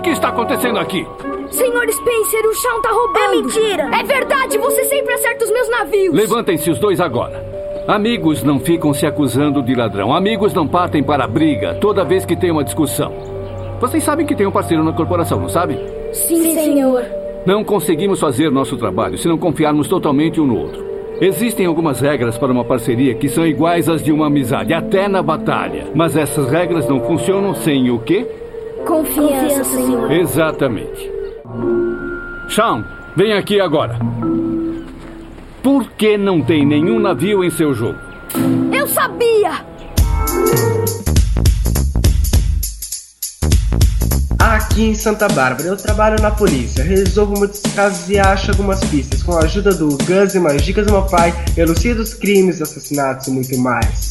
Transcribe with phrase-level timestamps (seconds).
[0.00, 1.06] O que está acontecendo aqui?
[1.50, 3.20] Senhor Spencer, o Shawn tá roubando.
[3.20, 3.90] É mentira.
[4.00, 6.14] É verdade, você sempre acerta os meus navios.
[6.14, 7.44] Levantem-se os dois agora.
[7.86, 10.14] Amigos não ficam se acusando de ladrão.
[10.14, 13.12] Amigos não partem para a briga toda vez que tem uma discussão.
[13.78, 15.76] Vocês sabem que tem um parceiro na corporação, não sabem?
[16.14, 17.04] Sim, Sim senhor.
[17.44, 20.82] Não conseguimos fazer nosso trabalho se não confiarmos totalmente um no outro.
[21.20, 25.22] Existem algumas regras para uma parceria que são iguais às de uma amizade, até na
[25.22, 25.88] batalha.
[25.94, 28.26] Mas essas regras não funcionam sem o quê?
[28.86, 30.12] Confiança, Confiança senhor.
[30.12, 31.10] Exatamente.
[32.48, 32.84] Sean,
[33.16, 33.98] vem aqui agora.
[35.62, 37.98] Por que não tem nenhum navio em seu jogo?
[38.72, 39.64] Eu sabia!
[44.38, 49.22] Aqui em Santa Bárbara, eu trabalho na polícia, resolvo muitos casos e acho algumas pistas.
[49.22, 53.26] Com a ajuda do Gus e mais dicas do meu pai, elucido os crimes, assassinatos
[53.28, 54.10] e muito mais.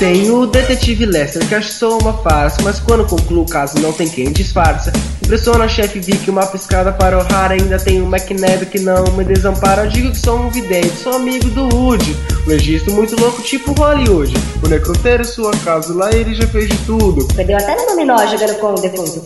[0.00, 4.08] Tem o detetive Lester, que achou uma farsa, mas quando conclui o caso não tem
[4.08, 4.90] quem disfarça.
[5.22, 9.04] Impressiona a chefe Vic, uma piscada para o raro, ainda tem o McNabb que não
[9.12, 9.84] me desampara.
[9.84, 12.16] Eu digo que sou um vidente, sou amigo do Woody.
[12.46, 14.32] Um registro muito louco, tipo Hollywood.
[14.64, 17.28] O necrotério sua casa, lá ele já fez de tudo.
[17.34, 19.22] Perdeu até no dominó jogando com o defunto.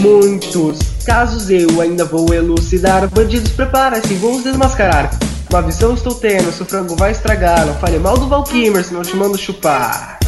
[0.00, 3.08] Muitos casos eu ainda vou elucidar.
[3.10, 5.16] Bandidos, prepara-se, vamos desmascarar.
[5.54, 7.64] Uma visão estou tendo, seu frango vai estragar.
[7.64, 10.18] Não fale mal do Valkymer, senão te mando chupar.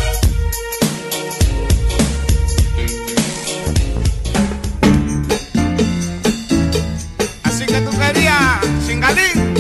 [7.43, 9.55] Así que tú querías, chingalín.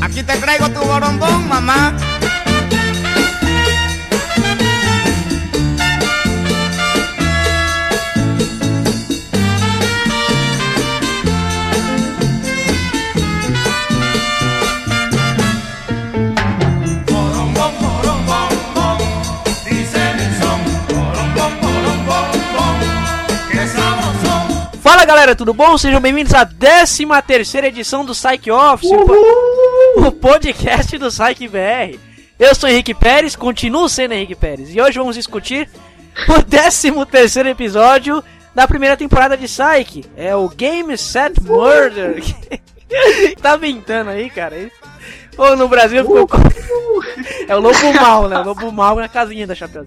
[0.00, 1.94] Aquí te traigo tu borombón, mamá.
[25.04, 25.76] Fala galera, tudo bom?
[25.76, 31.46] Sejam bem-vindos à 13 terceira edição do Psych Office, o, po o podcast do Psych
[31.46, 31.98] BR.
[32.38, 35.68] Eu sou Henrique Pérez, continuo sendo Henrique Pérez, e hoje vamos discutir
[36.26, 40.06] o 13 terceiro episódio da primeira temporada de Psych.
[40.16, 42.24] É o Game Set Murder.
[43.42, 44.56] tá ventando aí, cara?
[45.36, 46.26] Ou no Brasil ficou...
[47.46, 48.38] é o Lobo Mal, né?
[48.38, 49.84] O Lobo Mal na casinha da Chapéu.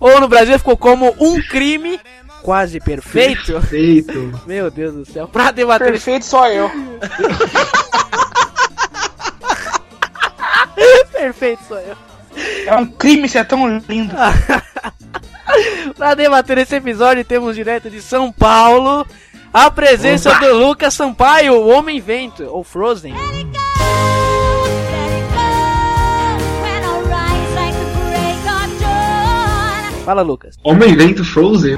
[0.00, 2.00] Ou no Brasil ficou como um crime
[2.42, 3.52] quase perfeito.
[3.52, 4.40] Perfeito.
[4.46, 5.28] Meu Deus do céu.
[5.28, 5.92] Pra debater.
[5.92, 6.70] Perfeito só eu.
[11.12, 11.94] perfeito só eu.
[12.66, 14.14] É um crime ser tão lindo.
[15.96, 19.04] pra debater esse episódio, temos direto de São Paulo
[19.52, 20.38] a presença Opa.
[20.38, 23.14] do Lucas Sampaio, o Homem Vento, ou Frozen.
[30.04, 30.56] Fala, Lucas.
[30.64, 31.76] Homem Vento Frozen?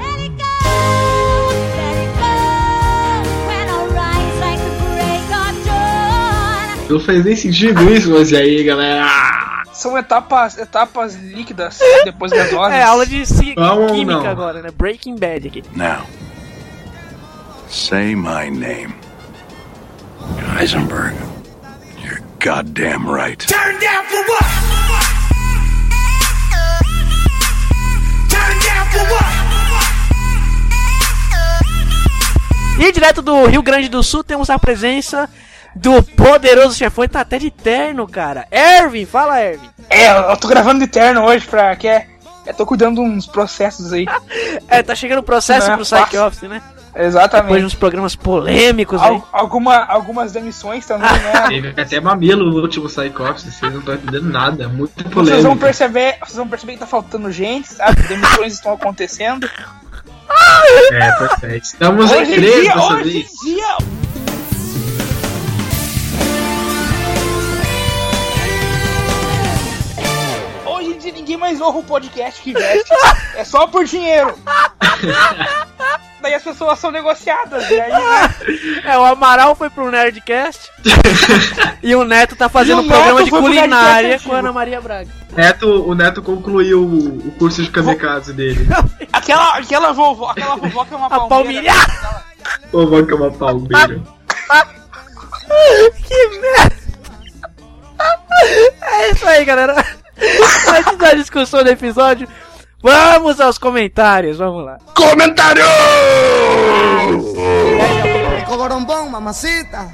[6.93, 9.07] Não faz nem sentido isso, mas e aí, galera?
[9.73, 12.75] São etapas, etapas líquidas depois das horas.
[12.77, 13.23] É aula de
[13.91, 14.69] química agora, né?
[14.69, 15.63] Breaking Bad aqui.
[15.75, 16.05] Now,
[17.67, 18.93] say my name.
[20.55, 21.15] Heisenberg.
[22.03, 23.39] You're goddamn right.
[23.39, 24.45] Turn down for what?
[28.29, 29.33] Turn down for what?
[32.79, 35.27] E direto do Rio Grande do Sul temos a presença
[35.75, 37.07] do poderoso chefão.
[37.07, 38.47] Tá até de terno, cara.
[38.51, 39.69] Ervin, fala, Ervin.
[39.89, 42.07] É, eu tô gravando de terno hoje pra que é.
[42.45, 44.05] Eu tô cuidando de uns processos aí.
[44.67, 46.61] é, tá chegando o processo Não é pro Psych Office, né?
[46.95, 47.43] Exatamente.
[47.45, 49.23] Depois de uns programas polêmicos Al aí.
[49.31, 51.47] Alguma, algumas demissões também, né?
[51.49, 54.67] Teve até mamilo no último Psych Office, vocês não estão entendendo nada.
[54.67, 55.25] Muito polêmico.
[55.25, 58.01] Vocês vão perceber, vocês vão perceber que tá faltando gente, sabe?
[58.03, 59.49] Demissões estão acontecendo.
[60.91, 61.63] É, perfeito.
[61.63, 63.31] Estamos em Hoje em três dia, dessa hoje vez.
[63.31, 63.77] em dia,
[71.43, 72.89] mais honra o podcast que veste.
[73.35, 74.33] É só por dinheiro.
[76.21, 77.69] Daí as pessoas são negociadas.
[77.69, 78.35] E aí, né?
[78.85, 80.71] É, o Amaral foi pro Nerdcast
[81.83, 85.09] e o Neto tá fazendo um o programa de culinária com a Ana Maria Braga.
[85.33, 88.65] Neto, o Neto concluiu o, o curso de kamikaze dele.
[89.11, 91.73] Aquela, aquela vovó, aquela vovó que é uma A palmeira.
[92.71, 94.01] vou que é uma palmeira.
[96.07, 96.83] que merda!
[98.81, 100.02] É isso aí, galera.
[100.77, 102.27] Antes da discussão do episódio,
[102.81, 104.37] vamos aos comentários.
[104.37, 104.77] Vamos lá.
[104.95, 105.65] Comentário!
[108.47, 109.89] Coborombón, mamacita.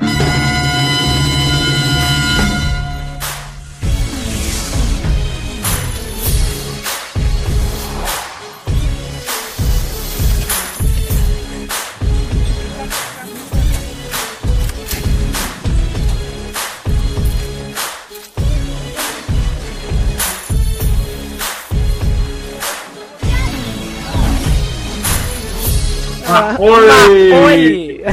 [26.32, 27.32] Ah, oi!
[27.32, 28.04] oi!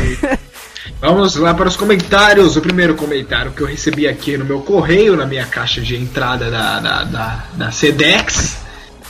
[1.01, 2.57] Vamos lá para os comentários.
[2.57, 6.51] O primeiro comentário que eu recebi aqui no meu correio, na minha caixa de entrada
[6.51, 8.57] da, da, da, da Sedex.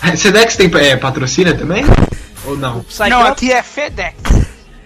[0.03, 1.85] A Sedex tem é, patrocina também?
[2.45, 2.85] Ou não?
[3.09, 4.17] Não, aqui é FedEx.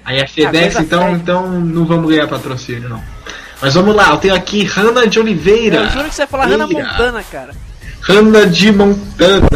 [0.04, 1.16] Aí é Fedex, coisa então, feia.
[1.16, 3.02] então não vamos ganhar patrocínio, não.
[3.62, 5.78] Mas vamos lá, eu tenho aqui Hanna de Oliveira.
[5.78, 6.82] Eu juro que você ia falar Hannah Eira.
[6.82, 7.54] Montana, cara.
[8.02, 9.48] Hanna de Montana.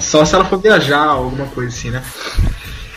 [0.00, 2.02] Só se ela for viajar, alguma coisa assim, né?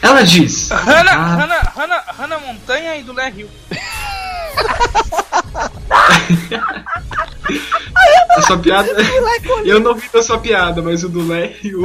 [0.02, 0.70] Ela diz.
[0.72, 3.48] Hannah, Ah, Hannah, Hannah, Hannah Montanha e do Lé Rio.
[8.38, 8.90] a sua piada.
[9.64, 11.84] Eu não vi a sua piada, mas o do Lé e o.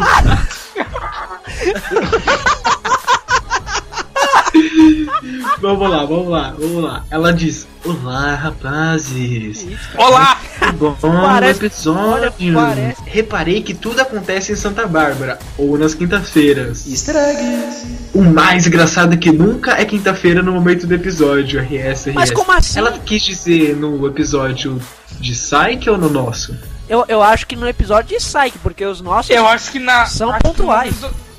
[5.60, 7.04] vamos lá, vamos lá, vamos lá.
[7.10, 9.66] Ela diz: Olá, rapazes.
[9.96, 10.38] Olá!
[10.78, 12.02] Bom Parece- episódio.
[12.12, 13.02] olha, parece.
[13.06, 16.84] Reparei que tudo acontece em Santa Bárbara ou nas quintas-feiras.
[18.14, 21.60] O mais engraçado que nunca é quinta-feira no momento do episódio.
[21.60, 22.14] RS, RS.
[22.14, 22.78] Mas como assim?
[22.78, 24.80] Ela quis dizer no episódio
[25.20, 26.56] de Psyche ou no nosso?
[26.88, 29.30] Eu, eu acho que no episódio de Psyche, porque os nossos.
[29.30, 30.06] Eu acho que na.
[30.06, 30.94] São acho que no pontuais.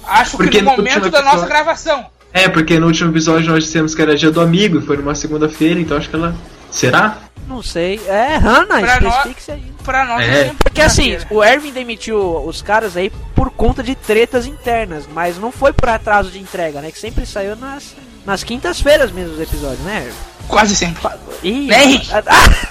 [0.06, 2.06] acho Porque que no no momento da nossa gravação.
[2.44, 5.80] É, porque no último episódio nós dissemos que era dia do amigo, foi numa segunda-feira,
[5.80, 6.36] então acho que ela.
[6.72, 7.18] Será?
[7.48, 8.00] Não sei.
[8.07, 9.63] É, Hannah, Pra aí.
[9.84, 10.44] Pra nós É.
[10.44, 15.38] sempre Porque assim, o Erwin demitiu os caras aí por conta de tretas internas, mas
[15.39, 16.92] não foi por atraso de entrega, né?
[16.92, 17.95] Que sempre saiu nas,
[18.25, 20.18] nas quintas-feiras mesmo os episódios, né, Erwin?
[20.50, 21.01] Quase sempre.
[21.42, 22.10] Ih, Né, Henrique?
[22.13, 22.68] ah,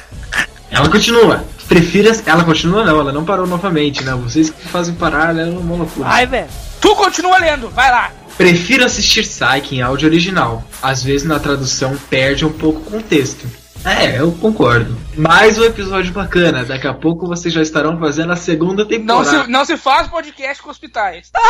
[0.71, 1.45] Ela continua.
[1.67, 2.11] Prefiro.
[2.11, 4.13] as- Ela continua, não, ela não parou novamente, né?
[4.15, 6.07] Vocês que fazem parar, ela é uma loucura.
[6.09, 6.49] Ai, velho.
[6.81, 8.11] Tu continua lendo, vai lá.
[8.37, 10.63] Prefiro assistir Psyche em áudio original.
[10.83, 13.47] Às vezes na tradução perde um pouco o contexto.
[13.85, 14.97] É, eu concordo.
[15.17, 16.65] Mais um episódio bacana.
[16.65, 19.45] Daqui a pouco vocês já estarão fazendo a segunda Não temporada.
[19.45, 21.31] se, não se faz podcast com hospitais.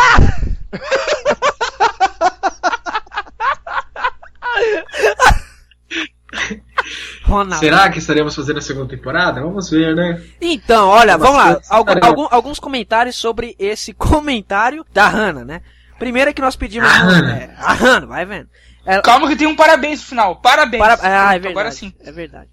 [7.25, 7.57] Ronaldo.
[7.59, 9.41] Será que estaremos fazendo a segunda temporada?
[9.41, 10.23] Vamos ver, né?
[10.41, 11.61] Então, olha, vamos lá.
[11.69, 15.63] Algum- alguns comentários sobre esse comentário da Hannah, né?
[15.99, 16.89] Primeiro é que nós pedimos.
[16.89, 17.37] A Hannah.
[17.37, 18.49] É, a Hannah, vai vendo.
[18.85, 20.37] Ela- Calma que tem um parabéns no final.
[20.37, 20.83] Parabéns.
[20.83, 21.49] para- Ah, é verdade.
[21.49, 21.93] Agora sim.
[22.05, 22.49] É verdade.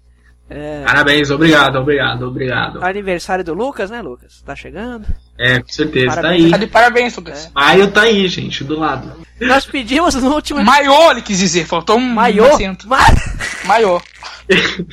[0.50, 2.84] É, Parabéns, obrigado, obrigado, obrigado.
[2.84, 4.42] aniversário do Lucas, né, Lucas?
[4.44, 5.06] Tá chegando.
[5.38, 6.44] É, com certeza, tá Parabéns.
[6.44, 6.50] aí.
[6.50, 7.50] Tá de parabéns, Lucas.
[7.54, 9.24] Maio tá aí, gente, do lado.
[9.40, 11.64] Nós pedimos no último Maiô, ele quis dizer.
[11.64, 12.44] Faltou um Maiô.
[12.54, 12.86] acento.
[12.86, 12.98] Ma-
[13.64, 14.02] Maiô.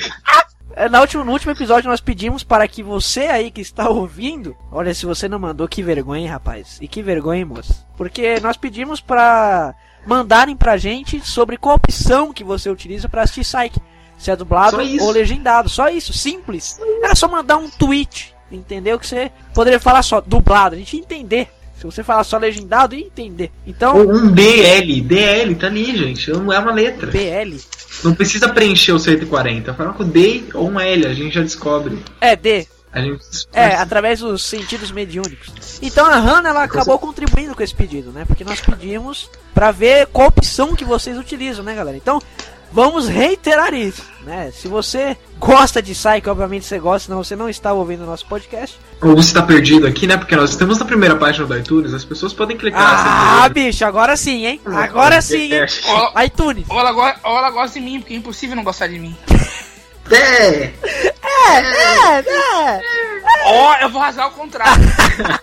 [0.75, 4.55] É, Na última, no último episódio nós pedimos para que você aí que está ouvindo,
[4.71, 6.77] olha se você não mandou, que vergonha, hein, rapaz.
[6.81, 7.85] E que vergonha, hein, moça.
[7.97, 9.75] Porque nós pedimos para
[10.05, 13.81] mandarem pra gente sobre qual opção que você utiliza para assistir Psyche.
[14.17, 15.67] Se é dublado ou legendado.
[15.67, 16.79] Só isso, simples.
[17.03, 18.99] Era só mandar um tweet, entendeu?
[18.99, 21.49] Que você poderia falar só dublado, a gente entender.
[21.81, 23.51] Se você falar só legendado, ia entender.
[23.65, 26.29] Então, um DL, DL, tá ali, gente.
[26.29, 27.09] Não é uma letra.
[27.09, 27.57] BL.
[28.03, 29.73] Não precisa preencher o 140.
[29.73, 31.97] Fala com D ou um L, a gente já descobre.
[32.19, 32.67] É, D.
[32.93, 33.23] A gente
[33.53, 35.79] É, através dos sentidos mediúnicos.
[35.81, 38.25] Então a Hannah ela acabou contribuindo com esse pedido, né?
[38.25, 41.95] Porque nós pedimos pra ver qual opção que vocês utilizam, né, galera?
[41.97, 42.21] Então,
[42.71, 44.51] vamos reiterar isso, né?
[44.51, 48.25] Se você gosta de Psyche, obviamente você gosta, senão você não está ouvindo o nosso
[48.25, 48.79] podcast.
[49.01, 50.17] Ou você tá perdido aqui, né?
[50.17, 53.43] Porque nós estamos na primeira página do iTunes, as pessoas podem clicar.
[53.43, 54.61] Ah, bicho, agora sim, hein?
[54.65, 55.65] Agora sim, hein?
[56.25, 56.65] ITunes.
[56.69, 59.15] Ou ela, ou ela gosta de mim, porque é impossível não gostar de mim.
[60.11, 60.71] É.
[63.45, 64.83] Ó, eu vou rasgar o contrário.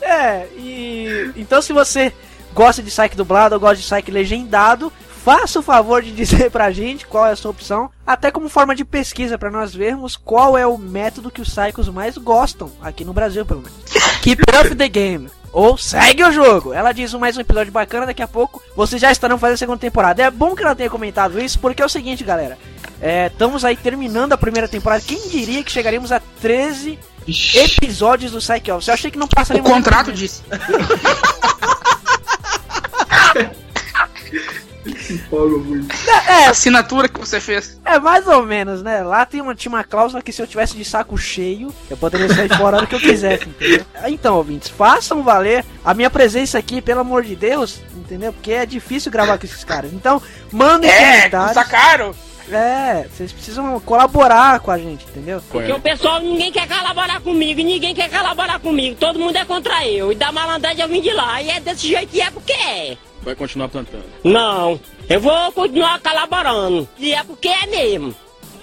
[0.00, 1.32] É, e.
[1.36, 2.12] Então, se você
[2.54, 4.92] gosta de Psyche dublado ou gosta de Psyche legendado,
[5.28, 8.74] faça o favor de dizer pra gente qual é a sua opção, até como forma
[8.74, 13.04] de pesquisa pra nós vermos qual é o método que os psychos mais gostam, aqui
[13.04, 13.76] no Brasil pelo menos.
[14.22, 15.28] Keep up the game.
[15.52, 16.72] Ou segue o jogo.
[16.72, 19.78] Ela diz mais um episódio bacana, daqui a pouco vocês já estarão fazendo a segunda
[19.78, 20.22] temporada.
[20.22, 22.56] É bom que ela tenha comentado isso, porque é o seguinte, galera.
[22.98, 25.04] É, estamos aí terminando a primeira temporada.
[25.06, 28.88] Quem diria que chegaríamos a 13 Ixi, episódios do Psyche Office?
[28.88, 30.42] Eu achei que não O passaríamos contrato disse.
[35.14, 35.94] empolga muito.
[36.28, 37.80] É, A assinatura que você fez.
[37.84, 39.02] É mais ou menos, né?
[39.02, 42.28] Lá tem uma, tinha uma cláusula que se eu tivesse de saco cheio, eu poderia
[42.28, 43.84] sair fora a hora que eu quisesse, entendeu?
[44.06, 48.32] Então, ouvintes, façam valer a minha presença aqui, pelo amor de Deus, entendeu?
[48.32, 49.92] Porque é difícil gravar com esses caras.
[49.92, 50.20] Então,
[50.52, 51.68] mandem É, comentários.
[51.68, 52.14] caro.
[52.50, 55.42] É, vocês precisam colaborar com a gente, entendeu?
[55.50, 59.44] Porque o pessoal, ninguém quer colaborar comigo, e ninguém quer colaborar comigo, todo mundo é
[59.44, 60.10] contra eu.
[60.12, 62.96] E da malandragem eu vim de lá, e é desse jeito que é porque é.
[63.22, 64.04] Vai continuar plantando.
[64.24, 68.14] Não, eu vou continuar colaborando, e é porque é mesmo.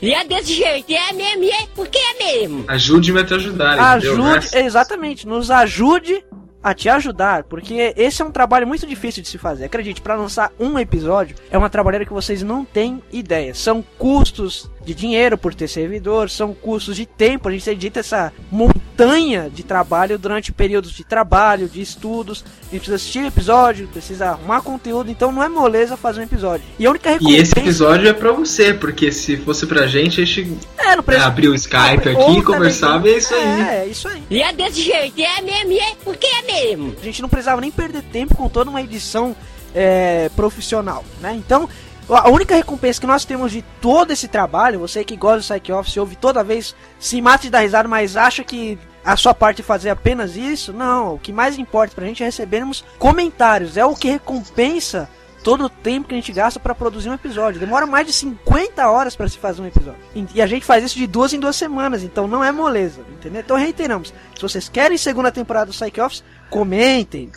[0.02, 2.66] E é desse jeito, e é mesmo, e é porque é mesmo.
[2.68, 4.24] Ajude-me a te ajudar, entendeu?
[4.24, 6.24] Ajude, exatamente, nos ajude
[6.62, 9.66] a te ajudar, porque esse é um trabalho muito difícil de se fazer.
[9.66, 13.54] Acredite, para lançar um episódio é uma trabalheira que vocês não têm ideia.
[13.54, 17.50] São custos de dinheiro por ter servidor, são custos de tempo.
[17.50, 22.46] A gente edita essa montanha de trabalho durante períodos de trabalho, de estudos.
[22.46, 26.66] A gente precisa assistir episódio, precisa arrumar conteúdo, então não é moleza fazer um episódio.
[26.78, 27.42] E a única E recompensa.
[27.42, 31.56] esse episódio é pra você, porque se fosse pra gente, a gente É, abriu o
[31.56, 33.62] Skype Ou aqui, também- conversava e é isso aí.
[33.62, 34.24] É, é isso aí.
[34.30, 36.96] E é desse jeito, e é mesmo, e é porque é mesmo.
[37.02, 39.36] A gente não precisava nem perder tempo com toda uma edição
[39.74, 41.34] é, profissional, né?
[41.36, 41.68] Então,
[42.10, 45.72] a única recompensa que nós temos de todo esse trabalho, você que gosta do Psych
[45.72, 49.64] Office, ouve toda vez, se mata dar risada, mas acha que a sua parte é
[49.64, 51.16] fazer apenas isso, não.
[51.16, 55.10] O que mais importa pra gente é recebermos comentários, é o que recompensa
[55.44, 57.60] todo o tempo que a gente gasta pra produzir um episódio.
[57.60, 60.00] Demora mais de 50 horas pra se fazer um episódio.
[60.34, 63.42] E a gente faz isso de duas em duas semanas, então não é moleza, entendeu?
[63.42, 67.32] Então reiteramos, se vocês querem segunda temporada do Psych Office, comentem.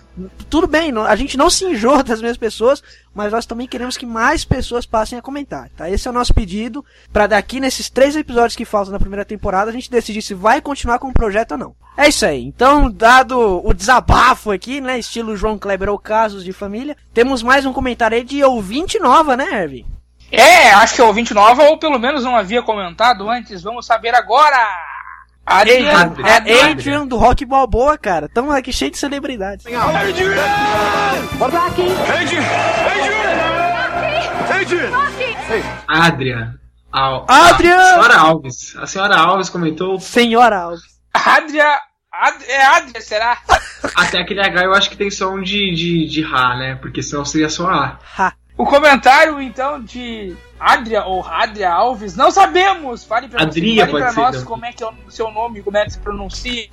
[0.51, 2.83] Tudo bem, a gente não se enjoa das mesmas pessoas,
[3.15, 5.89] mas nós também queremos que mais pessoas passem a comentar, tá?
[5.89, 9.71] Esse é o nosso pedido, pra daqui nesses três episódios que faltam na primeira temporada,
[9.71, 11.77] a gente decidir se vai continuar com o projeto ou não.
[11.97, 12.45] É isso aí.
[12.45, 17.67] Então, dado o desabafo aqui, né, estilo João Kleber ou casos de família, temos mais
[17.67, 19.85] um comentário aí de ouvinte nova, né, Ervin?
[20.31, 23.63] É, acho que é ouvinte nova, ou pelo menos não havia comentado antes.
[23.63, 24.57] Vamos saber agora.
[25.49, 26.27] Adrian, Adrian.
[26.47, 28.29] é Adrian do Rock Balboa, cara.
[28.29, 29.65] Tamo aqui cheio de celebridades.
[35.89, 36.55] Adria.
[36.93, 37.77] Al Adria!
[37.77, 38.77] A senhora Alves.
[38.77, 40.01] A senhora Alves comentou.
[40.01, 40.83] Senhora Alves.
[41.13, 41.81] Adria.
[42.11, 43.39] Ad, é Adria, será?
[43.95, 46.75] Até aquele H eu acho que tem som de, de, de Rá, né?
[46.77, 47.99] Porque senão seria só A.
[48.19, 48.33] Ha.
[48.59, 53.05] O comentário, então, de Adria ou Adria Alves, não sabemos.
[53.05, 54.45] Fale pra, Adria fale pode pra ser nós também.
[54.49, 56.67] como é que é o seu nome, como é que se pronuncia.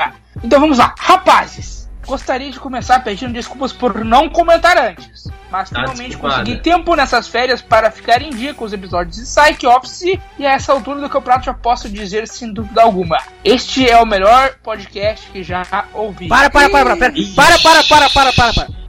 [0.44, 0.96] Então vamos lá.
[0.98, 5.26] Rapazes, gostaria de começar pedindo desculpas por não comentar antes.
[5.52, 6.40] Mas Tá finalmente desculpada.
[6.40, 10.20] consegui tempo nessas férias para ficar em dia com os episódios de Psych Office.
[10.40, 13.18] E a essa altura do campeonato já posso dizer sem dúvida alguma.
[13.44, 15.64] Este é o melhor podcast que já
[15.94, 16.28] ouvi.
[16.28, 18.85] Para, para, para, para, para, para, para, para, para, para.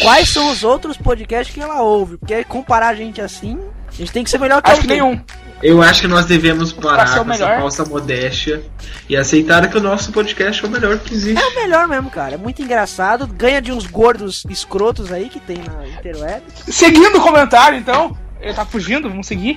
[0.00, 2.16] Quais são os outros podcasts que ela ouve?
[2.16, 3.58] Porque comparar a gente assim,
[3.88, 5.20] a gente tem que ser melhor que Acho que nenhum.
[5.62, 8.64] Eu acho que nós devemos parar com essa falsa modéstia
[9.08, 11.40] e aceitar que o nosso podcast é o melhor que existe.
[11.40, 12.34] É o melhor mesmo, cara.
[12.34, 13.28] É muito engraçado.
[13.28, 16.42] Ganha de uns gordos escrotos aí que tem na interweb.
[16.66, 18.16] Seguindo o comentário, então.
[18.40, 19.56] Ele tá fugindo, vamos seguir.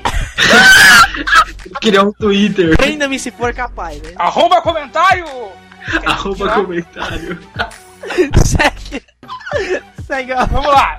[1.81, 2.77] Criar um Twitter.
[2.77, 4.11] Prenda-me se for capaz, né?
[4.15, 5.25] Arroba comentário!
[6.05, 7.39] Arroba comentário.
[8.45, 9.03] Segue.
[10.49, 10.97] Vamos lá.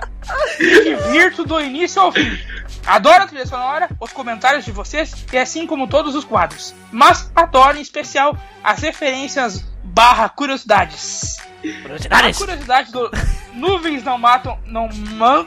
[0.59, 2.37] Me divirto do início ao fim.
[2.85, 6.73] Adoro a trilha sonora, os comentários de vocês e assim como todos os quadros.
[6.91, 11.37] Mas adoro em especial as referências barra curiosidades.
[11.39, 12.37] A Curiosidades.
[12.37, 13.09] curiosidade do
[13.53, 15.45] Nuvens não matam, não man...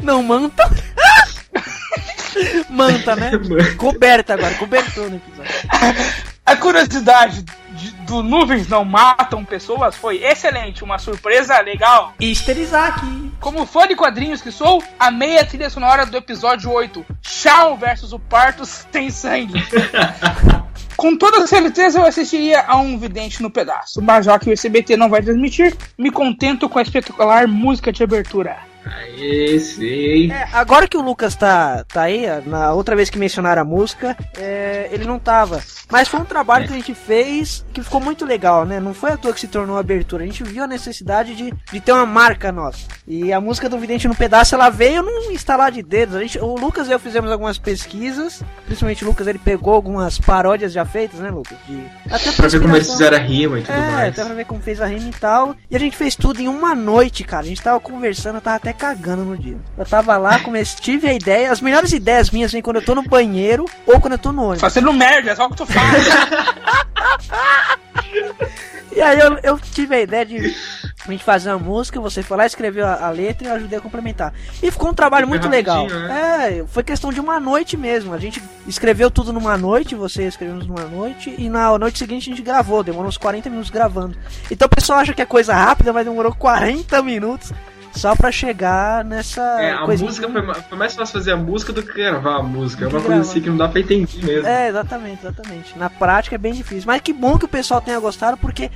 [0.00, 0.64] Não manta.
[2.68, 3.30] manta, né?
[3.78, 5.52] Coberta agora, cobertou no episódio.
[6.44, 7.52] A curiosidade de-
[7.92, 12.14] do Nuvens não matam pessoas foi excelente, uma surpresa legal.
[12.20, 13.00] Esterizar
[13.40, 18.12] Como fã de quadrinhos que sou, amei a trilha sonora do episódio 8, Shawn versus
[18.12, 19.62] o Parto Sem Sangue.
[20.96, 24.96] Com toda certeza eu assistiria a um vidente no pedaço, mas já que o SBT
[24.96, 28.73] não vai transmitir, me contento com a espetacular música de abertura.
[28.86, 30.30] Aê, sei.
[30.30, 34.16] É, agora que o Lucas tá, tá aí, na outra vez que mencionaram a música,
[34.36, 35.60] é, ele não tava.
[35.90, 38.80] Mas foi um trabalho que a gente fez que ficou muito legal, né?
[38.80, 40.22] Não foi à toa que se tornou abertura.
[40.24, 42.78] A gente viu a necessidade de, de ter uma marca nossa.
[43.06, 46.16] E a música do Vidente no Pedaço, ela veio num instalar de dedos.
[46.16, 48.42] A gente, o Lucas e eu fizemos algumas pesquisas.
[48.66, 51.56] Principalmente o Lucas, ele pegou algumas paródias já feitas, né, Lucas?
[51.66, 54.08] De, até Pra ver como eles fizeram a rima e tudo É, mais.
[54.12, 55.54] até pra ver como fez a rima e tal.
[55.70, 57.42] E a gente fez tudo em uma noite, cara.
[57.44, 59.56] A gente tava conversando, tava até cagando no dia.
[59.76, 61.50] Eu tava lá, comecei, tive a ideia.
[61.50, 64.42] As melhores ideias minhas vêm quando eu tô no banheiro ou quando eu tô no
[64.42, 64.60] ônibus.
[64.60, 66.08] Fazendo merda, é só o que tu faz.
[68.94, 70.54] E aí eu, eu tive a ideia de
[71.06, 73.78] a gente fazer uma música, você foi lá, escreveu a, a letra e eu ajudei
[73.78, 74.32] a complementar.
[74.62, 75.84] E ficou um trabalho muito legal.
[75.86, 78.14] rapidinho, É, foi questão de uma noite mesmo.
[78.14, 82.36] A gente escreveu tudo numa noite, você escreveu numa noite, e na noite seguinte a
[82.36, 84.16] gente gravou, demorou uns 40 minutos gravando.
[84.48, 87.52] Então o pessoal acha que é coisa rápida, mas demorou 40 minutos
[87.94, 91.82] só pra chegar nessa É, a música foi, foi mais fácil fazer a música do
[91.82, 92.84] que gravar a música.
[92.84, 94.46] É uma coisa assim que não dá pra entender mesmo.
[94.46, 95.78] É, exatamente, exatamente.
[95.78, 96.84] Na prática é bem difícil.
[96.86, 98.70] Mas que bom que o pessoal tenha gostado, porque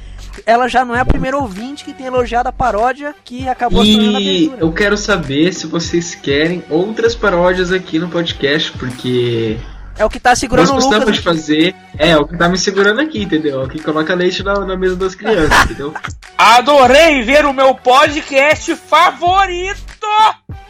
[0.47, 3.95] ela já não é a primeira ouvinte que tem elogiado a paródia que acabou se
[3.95, 9.59] tornando E eu quero saber se vocês querem outras paródias aqui no podcast, porque
[9.99, 11.17] É o que tá Nós segurando o gostamos Lucas.
[11.17, 11.75] de fazer.
[11.99, 13.63] É, o que tá me segurando aqui, entendeu?
[13.63, 15.93] O que coloca leite na, na mesa das crianças, entendeu?
[16.37, 20.07] Adorei ver o meu podcast favorito!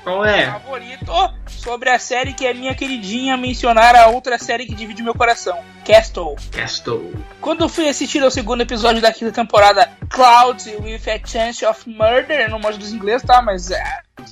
[0.03, 0.47] Qual é?
[0.51, 1.13] Favorito
[1.59, 5.59] sobre a série que é minha queridinha mencionar a outra série que divide meu coração,
[5.85, 6.37] Castle.
[6.53, 7.13] Castle.
[7.41, 11.89] Quando eu fui assistir ao segundo episódio da quinta temporada, Clouds with a Chance of
[11.89, 13.43] Murder, não manjo dos inglês, tá?
[13.43, 13.83] Mas é.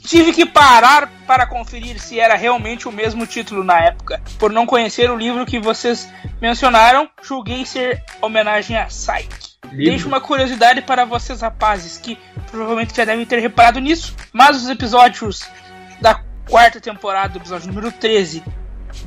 [0.02, 4.20] Tive que parar para conferir se era realmente o mesmo título na época.
[4.38, 6.08] Por não conhecer o livro que vocês
[6.40, 9.56] mencionaram, julguei ser homenagem a Psyche.
[9.64, 9.84] Livro?
[9.84, 12.18] Deixo uma curiosidade para vocês, rapazes, que
[12.50, 15.40] provavelmente já devem ter reparado nisso, mas os episódios
[16.00, 16.14] da
[16.48, 18.42] quarta temporada, do episódio número 13,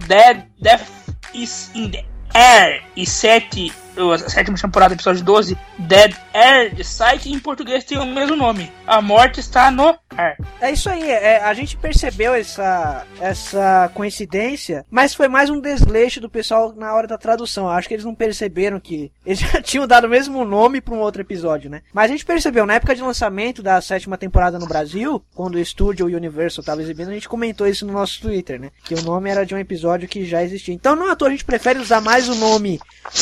[0.08, 0.90] Dead, Death
[1.34, 3.74] is in the Air, e 7,
[4.14, 8.72] a sétima temporada, episódio 12, Dead Air de Psyche, em português tem o mesmo nome.
[8.90, 10.36] A morte está no ar.
[10.60, 16.20] É isso aí, é, a gente percebeu essa, essa coincidência, mas foi mais um desleixo
[16.20, 17.70] do pessoal na hora da tradução.
[17.70, 21.02] Acho que eles não perceberam que eles já tinham dado o mesmo nome para um
[21.02, 21.84] outro episódio, né?
[21.94, 25.60] Mas a gente percebeu, na época de lançamento da sétima temporada no Brasil, quando o
[25.60, 28.72] estúdio Universal estava exibindo, a gente comentou isso no nosso Twitter, né?
[28.84, 30.74] Que o nome era de um episódio que já existia.
[30.74, 32.80] Então, não à toa, a gente prefere usar mais o nome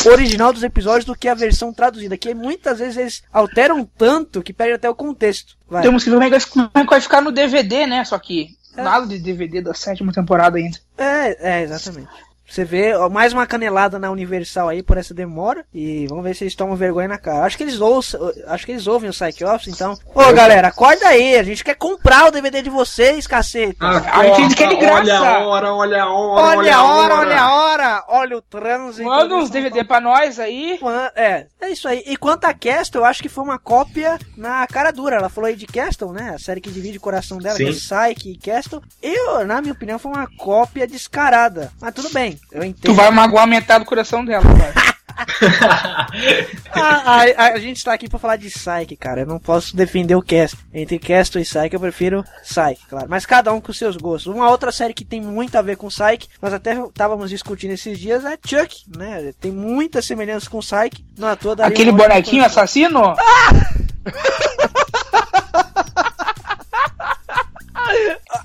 [0.10, 4.54] original dos episódios do que a versão traduzida, que muitas vezes eles alteram tanto que
[4.54, 5.57] perde até o contexto.
[5.70, 5.82] Vai.
[5.84, 6.38] Temos que ver como é que
[6.74, 8.06] vai- como é ficar no DVD, né?
[8.06, 10.78] Só que nada de DVD da sétima temporada ainda.
[10.98, 12.10] É, é, exatamente.
[12.48, 15.66] Você vê ó, mais uma canelada na Universal aí por essa demora.
[15.74, 17.46] E vamos ver se eles tomam vergonha na cara.
[17.46, 19.98] Acho que eles ouçam, acho que eles ouvem o Psych Office, então.
[20.14, 21.36] Ô galera, acorda aí.
[21.36, 23.78] A gente quer comprar o DVD de vocês, cacete.
[23.82, 25.02] A gente quer de graça.
[25.02, 29.04] Olha a hora, olha a hora, Olha a hora, olha a hora, olha o trânsito.
[29.04, 30.80] Manda uns DVD pra nós aí.
[31.16, 32.04] É, é isso aí.
[32.06, 35.18] E quanto a Castle, eu acho que foi uma cópia na cara dura.
[35.18, 36.34] Ela falou aí de Castle, né?
[36.36, 37.80] A série que divide o coração dela, que é Sim.
[38.14, 38.82] Psyche e Castle.
[39.02, 41.72] Eu, na minha opinião, foi uma cópia descarada.
[41.80, 42.84] Mas tudo bem, eu entendo.
[42.86, 44.88] Tu vai magoar metade do coração dela, cara.
[46.72, 49.22] a, a- a gente tá aqui pra falar de Psyche, cara.
[49.22, 50.56] Eu não posso defender o Cast.
[50.72, 53.08] Entre Castle e Psyche, eu prefiro Psyche, claro.
[53.10, 54.32] Mas cada um com seus gostos.
[54.32, 57.98] Uma outra série que tem muito a ver com Psyche, nós até estávamos discutindo esses
[57.98, 59.34] dias, é Chuck, né?
[59.42, 61.04] Tem muita semelhança com Psyche.
[61.18, 63.16] Não é toda Aquele bonequinho assassino?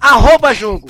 [0.00, 0.88] Arroba jogo.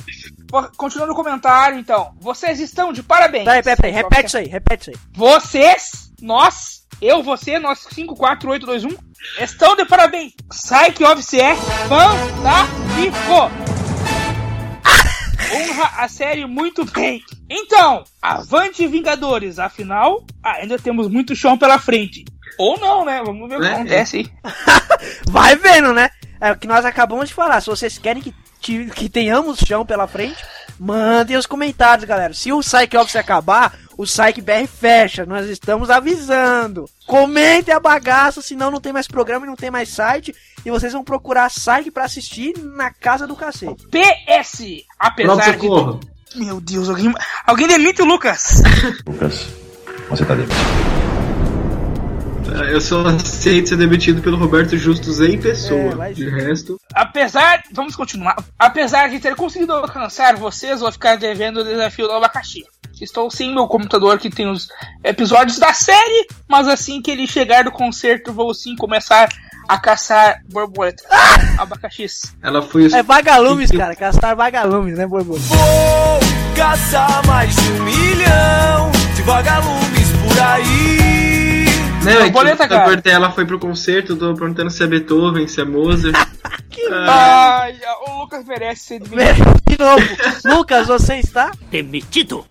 [0.77, 2.13] Continuando o comentário, então.
[2.19, 3.45] Vocês estão de parabéns.
[3.45, 3.91] Peraí, peraí, peraí.
[3.91, 4.97] Repete isso aí, repete isso aí.
[5.13, 8.95] Vocês, nós, eu, você, nós 54821,
[9.43, 10.33] estão de parabéns.
[10.49, 13.51] Psyche Office é fantástico.
[15.55, 17.23] Honra a série muito bem.
[17.49, 19.57] Então, avante Vingadores.
[19.59, 22.23] Afinal, ainda temos muito chão pela frente.
[22.59, 23.21] Ou não, né?
[23.25, 24.31] Vamos ver o que É, acontece aí.
[25.29, 26.09] Vai vendo, né?
[26.39, 27.61] É o que nós acabamos de falar.
[27.61, 30.43] Se vocês querem que, ti- que tenhamos chão pela frente,
[30.79, 32.33] mandem os comentários, galera.
[32.33, 35.25] Se o Psyche Office acabar, o Psyche BR fecha.
[35.25, 36.89] Nós estamos avisando.
[37.05, 40.33] Comentem a bagaça, senão não tem mais programa e não tem mais site.
[40.65, 43.85] E vocês vão procurar Psyche pra assistir na casa do cacete.
[43.87, 46.39] PS, apesar Pronto, de.
[46.45, 47.13] Meu Deus, alguém,
[47.45, 48.63] alguém demite o Lucas.
[49.05, 49.45] Lucas,
[50.09, 51.12] você tá demitido.
[52.71, 55.95] Eu só aceito ser demitido pelo Roberto Justus em É, pessoa.
[55.95, 56.79] vai de resto.
[56.93, 58.35] Apesar, vamos continuar.
[58.57, 62.63] Apesar de ter conseguido alcançar vocês, vou ficar devendo o desafio do abacaxi.
[63.01, 64.67] Estou sem meu computador que tem os
[65.03, 69.27] episódios da série, mas assim que ele chegar do concerto, vou sim começar
[69.67, 71.05] a caçar borboletas.
[71.57, 72.33] Abacaxis.
[72.41, 72.85] Ela foi.
[72.93, 73.95] É vagalumes, cara.
[73.95, 75.45] Castar vagalumes, né, Borboleta?
[75.47, 76.19] Vou
[76.55, 81.12] caçar mais de um milhão de vagalumes por aí.
[82.03, 82.81] Né, Borboleta, que cara.
[82.81, 86.15] a Portela foi pro concerto, tô perguntando se é Beethoven, se é Mozart.
[86.91, 87.75] Ai,
[88.07, 89.53] o Lucas merece ser demitido.
[89.67, 90.03] De novo.
[90.45, 91.51] Lucas, você está?
[91.71, 92.45] Demitido.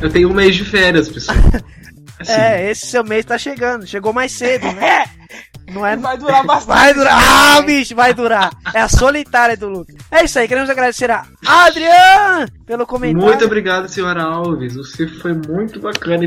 [0.00, 1.36] Eu tenho um mês de férias, pessoal.
[2.18, 3.86] Assim, É, esse seu mês tá chegando.
[3.86, 5.04] Chegou mais cedo, né?
[5.68, 5.96] Não é?
[5.96, 6.78] Vai durar bastante.
[6.78, 7.18] Vai durar.
[7.18, 8.52] Ah, bicho, vai durar.
[8.72, 9.96] É a solitária do Lucas.
[10.10, 13.26] É isso aí, queremos agradecer a Adrian pelo comentário.
[13.26, 14.76] Muito obrigado, senhora Alves.
[14.76, 16.24] Você foi muito bacana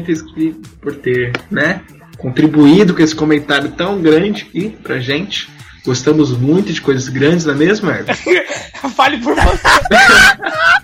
[0.82, 1.82] por ter, né?
[2.18, 5.50] Contribuído com esse comentário tão grande aqui pra gente.
[5.88, 8.18] Gostamos muito de coisas grandes, não é mesmo, Herbert?
[8.94, 9.64] Fale por você.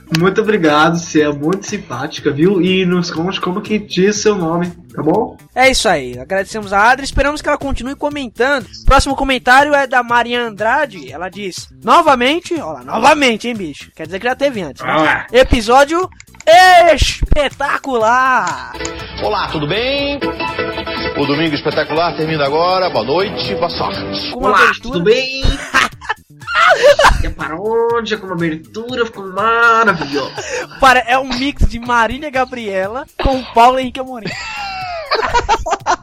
[0.17, 2.61] Muito obrigado, você é muito simpática, viu?
[2.61, 5.35] E nos conte como que diz seu nome, tá bom?
[5.55, 8.67] É isso aí, agradecemos a Adri, esperamos que ela continue comentando.
[8.85, 13.91] Próximo comentário é da Maria Andrade, ela diz: Novamente, ó lá, novamente, hein, bicho?
[13.95, 14.83] Quer dizer que já teve antes.
[14.85, 15.25] Ah.
[15.33, 16.07] Episódio
[16.95, 18.73] espetacular!
[19.23, 20.19] Olá, tudo bem?
[21.15, 22.89] O Domingo Espetacular termina agora.
[22.89, 23.99] Boa noite, boa sorte.
[24.35, 24.81] Olá, abertura.
[24.81, 25.43] tudo bem?
[27.21, 30.43] E a paródia com uma abertura ficou maravilhosa.
[30.79, 34.25] Para, é um mix de Marília Gabriela com Paulo Henrique Amorim.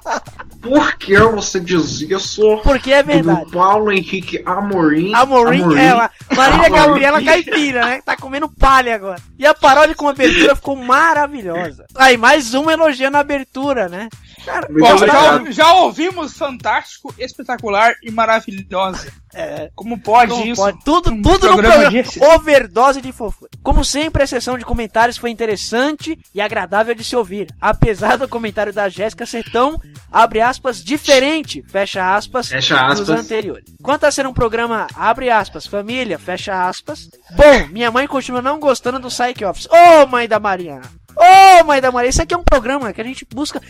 [0.61, 2.59] Por que você dizia isso?
[2.63, 3.45] Porque é verdade.
[3.47, 5.15] Do Paulo Henrique Amorim.
[5.15, 6.11] Amorim, é ela.
[6.37, 6.83] Marília Amorim.
[6.87, 8.03] Gabriela caipira, né?
[8.05, 9.21] Tá comendo palha agora.
[9.39, 11.87] E a paródia com abertura ficou maravilhosa.
[11.95, 14.09] Aí, mais um elogiando a abertura, né?
[14.45, 14.67] Cara,
[14.99, 19.13] já, já ouvimos fantástico, espetacular e maravilhosa.
[19.35, 20.61] É, Como pode Como isso?
[20.63, 20.79] pode?
[20.85, 21.91] Tudo, Um tudo no programa programa.
[21.91, 22.25] desse?
[22.25, 23.51] Overdose de fofura.
[23.63, 27.49] Como sempre, a sessão de comentários foi interessante e agradável de se ouvir.
[27.61, 29.79] Apesar do comentário da Jéssica ser tão,
[30.11, 33.21] abre aspas, diferente, fecha aspas, Fecha dos aspas.
[33.21, 33.65] anteriores.
[33.83, 37.09] Quanto a ser um programa, abre aspas, família, fecha aspas.
[37.33, 39.69] Bom, minha mãe continua não gostando do Psych Office.
[39.71, 40.89] Ô, mãe da Mariana!
[41.17, 43.61] Ô, mãe da Maria, isso aqui é um programa que a gente busca.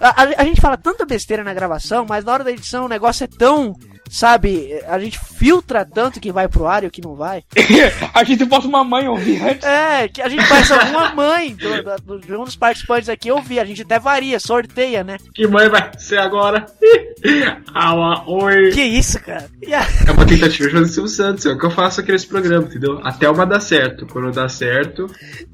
[0.00, 2.88] A, a- a gente fala tanta besteira na gravação, mas na hora da edição o
[2.88, 3.74] negócio é tão.
[4.12, 7.44] Sabe, a gente filtra tanto que vai pro ar e o que não vai.
[8.12, 9.64] A gente bota uma mãe ouvir antes.
[9.64, 13.60] É, que a gente faz alguma mãe do, do- de um dos participantes aqui ouvir.
[13.60, 15.16] A gente até varia, sorteia, né?
[15.32, 16.66] Que mãe vai ser agora?
[17.72, 18.70] Aua, oi.
[18.72, 19.48] Que isso, cara?
[19.66, 22.26] A- É uma tentativa de fazer Silvio Santos, é o que eu faço aqui nesse
[22.26, 23.00] programa, entendeu?
[23.04, 24.06] Até uma dá certo.
[24.06, 25.06] Quando dá certo,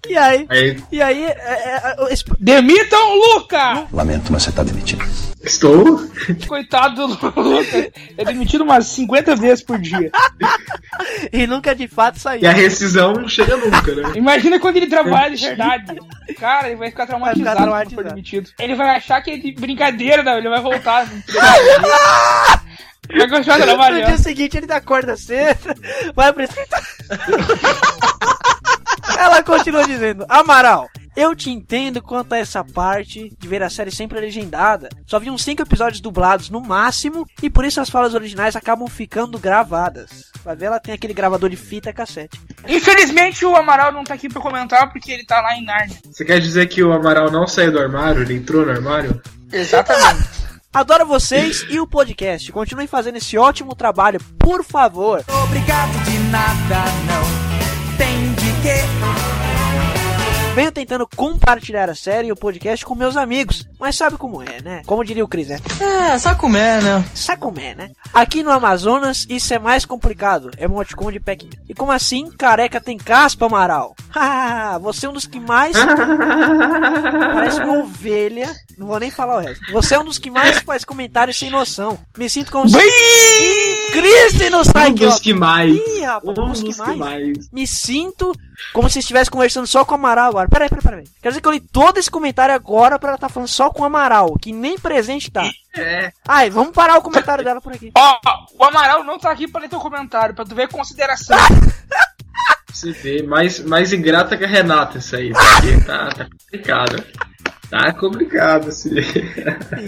[0.08, 3.86] E aí, aí e aí, é, é, é, esse- Demitam o Luca!
[3.92, 5.04] Lamento, mas você tá demitido.
[5.44, 6.00] estou.
[6.48, 7.90] Coitado do Luca.
[8.18, 10.10] É demitido umas 50 vezes por dia.
[11.32, 12.42] e nunca de fato saiu.
[12.42, 14.12] E a rescisão não chega nunca, né?
[14.14, 15.96] Imagina quando ele trabalha de verdade.
[16.38, 18.08] Cara, ele vai ficar traumatizado Vai ficar quando for traumatizado.
[18.08, 18.50] demitido.
[18.58, 20.38] Ele vai achar que é de brincadeira, não.
[20.38, 21.06] Ele vai voltar.
[23.08, 24.18] vai continuar No dia trabalhando.
[24.18, 25.74] seguinte ele acorda cedo,
[26.14, 26.86] vai pro escritório.
[29.18, 33.90] Ela continua dizendo: Amaral, eu te entendo quanto a essa parte de ver a série
[33.90, 34.90] sempre legendada.
[35.06, 38.86] Só vi uns 5 episódios dublados no máximo e por isso as falas originais acabam
[38.86, 40.30] ficando gravadas.
[40.44, 42.38] Vai ver, ela tem aquele gravador de fita cassete.
[42.68, 45.96] Infelizmente o Amaral não tá aqui pra comentar porque ele tá lá em Narnia.
[46.04, 48.22] Você quer dizer que o Amaral não saiu do armário?
[48.22, 49.20] Ele entrou no armário?
[49.50, 50.28] Exatamente.
[50.72, 52.52] Adoro vocês e o podcast.
[52.52, 55.24] Continuem fazendo esse ótimo trabalho, por favor.
[55.44, 59.35] Obrigado de nada, não tem de quê.
[60.56, 64.62] Venho tentando compartilhar a série e o podcast com meus amigos, mas sabe como é,
[64.62, 64.82] né?
[64.86, 65.58] Como diria o Chris, né?
[65.78, 67.04] É, comer, né?
[67.14, 67.90] Sabe como é, né?
[68.14, 70.50] Aqui no Amazonas isso é mais complicado.
[70.56, 71.50] É Emoticon de Pequim.
[71.68, 73.94] E como assim, careca tem caspa, Amaral?
[74.80, 75.76] Você é um dos que mais.
[77.34, 78.50] Parece uma ovelha.
[78.78, 79.60] Não vou nem falar o resto.
[79.72, 81.98] Você é um dos que mais faz comentários sem noção.
[82.16, 82.78] Me sinto como se.
[83.92, 85.74] Cristo não sai Um dos que mais.
[85.74, 87.50] Ih, rapaz, Um dos que mais.
[87.52, 88.32] Me sinto
[88.72, 90.45] como se estivesse conversando só com o Amaral agora.
[90.48, 91.04] Peraí, peraí, peraí.
[91.22, 93.82] Quer dizer que eu li todo esse comentário agora pra ela estar falando só com
[93.82, 95.48] o Amaral, que nem presente tá.
[95.76, 96.12] É.
[96.26, 97.90] Ai, vamos parar o comentário dela por aqui.
[97.96, 98.18] Ó,
[98.58, 101.36] o Amaral não tá aqui pra ler teu comentário, pra tu ver consideração.
[102.72, 105.32] Você vê, mais, mais ingrata que a Renata isso aí.
[105.32, 107.02] Porque tá, tá complicado.
[107.70, 108.90] Tá complicado, assim.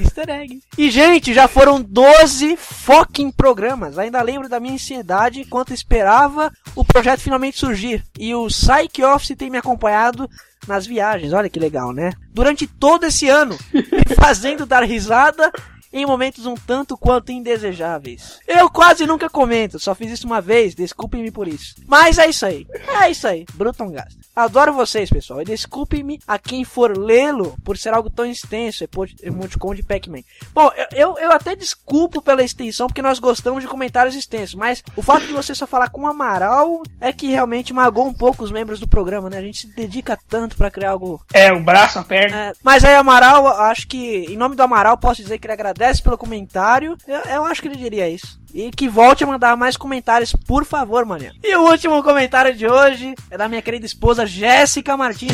[0.01, 0.61] Easter egg.
[0.77, 3.99] E, gente, já foram 12 fucking programas.
[3.99, 8.03] Ainda lembro da minha ansiedade enquanto esperava o projeto finalmente surgir.
[8.19, 10.29] E o Psych Office tem me acompanhado
[10.67, 11.33] nas viagens.
[11.33, 12.13] Olha que legal, né?
[12.33, 15.53] Durante todo esse ano, me fazendo dar risada
[16.01, 18.41] em momentos um tanto quanto indesejáveis.
[18.47, 21.75] Eu quase nunca comento, só fiz isso uma vez, desculpem-me por isso.
[21.87, 22.67] Mas é isso aí,
[23.03, 24.19] é isso aí, Bruton Gasta.
[24.35, 29.07] Adoro vocês, pessoal, e desculpem-me a quem for lê-lo por ser algo tão extenso, emo-
[29.23, 30.21] emoticon de Pac-Man.
[30.55, 34.83] Bom, eu, eu, eu até desculpo pela extensão, porque nós gostamos de comentários extensos, mas
[34.97, 38.45] o fato de você só falar com o Amaral é que realmente magoou um pouco
[38.45, 39.39] os membros do programa, né?
[39.39, 42.37] A gente se dedica tanto pra criar algo É, o braço, a perna.
[42.37, 45.88] é, mas aí, Amaral, acho que, em nome do Amaral, posso dizer que ele agradece
[46.03, 46.97] pelo comentário.
[47.07, 48.39] Eu, eu acho que ele diria isso.
[48.53, 51.33] E que volte a mandar mais comentários, por favor, mané.
[51.43, 55.33] E o último comentário de hoje é da minha querida esposa Jéssica Martins.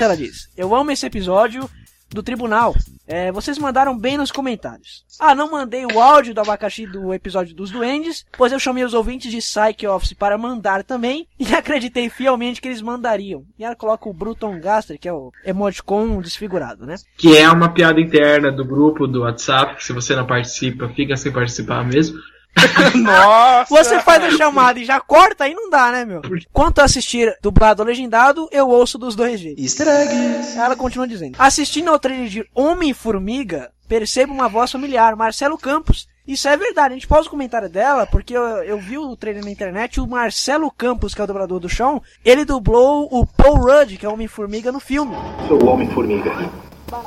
[0.00, 1.68] Ela diz: Eu amo esse episódio
[2.10, 2.74] do tribunal.
[3.06, 5.02] É, vocês mandaram bem nos comentários.
[5.18, 8.92] Ah, não mandei o áudio do abacaxi do episódio dos duendes, pois eu chamei os
[8.92, 13.44] ouvintes de Psych Office para mandar também e acreditei fielmente que eles mandariam.
[13.58, 16.96] E ela coloca o Bruton Gaster, que é o emoticon desfigurado, né?
[17.16, 21.16] Que é uma piada interna do grupo do WhatsApp, que se você não participa, fica
[21.16, 22.18] sem participar mesmo.
[22.94, 23.74] Nossa!
[23.74, 26.22] Você faz a chamada e já corta, aí não dá, né, meu?
[26.52, 29.62] Quanto a assistir dublado ou legendado, eu ouço dos dois jeitos.
[29.62, 30.58] Easter eggs.
[30.58, 36.06] Ela continua dizendo: Assistindo ao trailer de Homem-Formiga, percebo uma voz familiar, Marcelo Campos.
[36.26, 39.42] Isso é verdade, a gente pausa o comentário dela, porque eu, eu vi o trailer
[39.42, 43.56] na internet, o Marcelo Campos, que é o dublador do Shawn, ele dublou o Paul
[43.56, 45.16] Rudd, que é o Homem-Formiga no filme.
[45.48, 46.30] Sou o Homem-Formiga.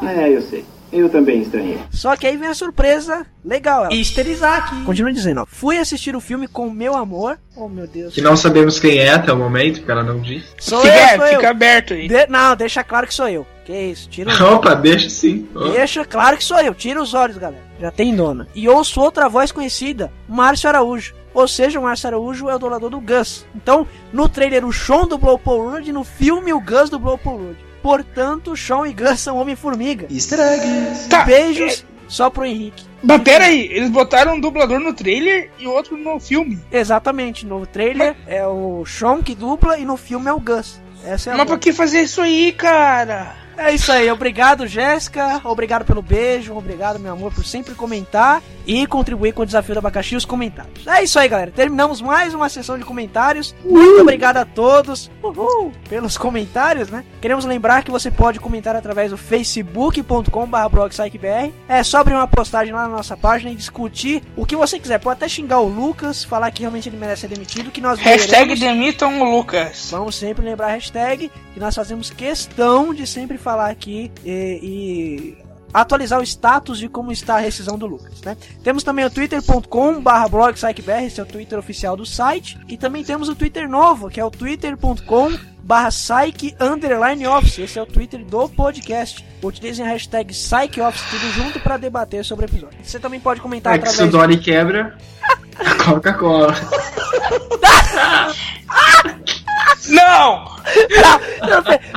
[0.01, 0.65] É, eu sei.
[0.91, 1.79] Eu também estranhei.
[1.89, 3.85] Só que aí vem a surpresa legal.
[3.85, 3.93] Ela.
[3.93, 4.83] Easter aqui.
[4.83, 5.45] Continua dizendo, ó.
[5.45, 7.39] Fui assistir o filme com meu amor.
[7.55, 8.13] Oh, meu Deus.
[8.13, 10.47] Que não sabemos quem é até o momento, porque ela não disse.
[10.59, 11.49] Sou Fica, eu, sou fica eu.
[11.49, 12.07] aberto aí.
[12.07, 13.45] De- não, deixa claro que sou eu.
[13.65, 15.47] Que isso, tira os Opa, deixa sim.
[15.55, 15.69] Ó.
[15.69, 16.73] Deixa claro que sou eu.
[16.73, 17.63] Tira os olhos, galera.
[17.79, 18.47] Já tem dona.
[18.53, 21.13] E ouço outra voz conhecida, Márcio Araújo.
[21.33, 23.45] Ou seja, o Márcio Araújo é o dublador do Gus.
[23.55, 27.17] Então, no trailer, o Sean dublou o Paul Rudd, no filme, o Gus dublou o
[27.17, 27.57] Paul Rudd.
[27.81, 30.07] Portanto, Sean e Gus são Homem-Formiga.
[30.11, 31.07] Easter eggs.
[31.09, 31.23] Tá.
[31.23, 32.85] Beijos só pro Henrique.
[33.03, 36.59] Mas pera aí, eles botaram um dublador no trailer e outro no filme.
[36.71, 40.79] Exatamente, no trailer é o Sean que dubla e no filme é o Gus.
[41.03, 41.57] Essa é a Mas boa.
[41.57, 43.35] pra que fazer isso aí, cara?
[43.57, 48.85] É isso aí, obrigado Jéssica, obrigado pelo beijo, obrigado meu amor por sempre comentar e
[48.87, 50.85] contribuir com o desafio do abacaxi e os comentários.
[50.87, 55.71] É isso aí galera, terminamos mais uma sessão de comentários, muito obrigado a todos uhul,
[55.89, 57.03] pelos comentários, né?
[57.21, 62.73] Queremos lembrar que você pode comentar através do facebook.com.br blogpsychbr, é só abrir uma postagem
[62.73, 66.23] lá na nossa página e discutir o que você quiser, pode até xingar o Lucas,
[66.23, 69.89] falar que realmente ele merece ser demitido, que nós Hashtag demitam o Lucas.
[69.91, 75.37] Vamos sempre lembrar a hashtag que nós fazemos questão de sempre falar aqui e, e
[75.73, 78.37] atualizar o status de como está a rescisão do Lucas, né?
[78.63, 83.03] Temos também o twitter.com barra blog esse é o Twitter oficial do site, e também
[83.03, 85.89] temos o Twitter novo, que é o twitter.com barra
[86.59, 89.25] underline office, esse é o Twitter do podcast.
[89.43, 92.77] Utilizem a hashtag PsychOffice tudo junto para debater sobre o episódio.
[92.83, 94.11] Você também pode comentar É que se o através...
[94.11, 94.97] Dory quebra,
[95.55, 96.53] a Coca-Cola.
[99.89, 100.45] Não!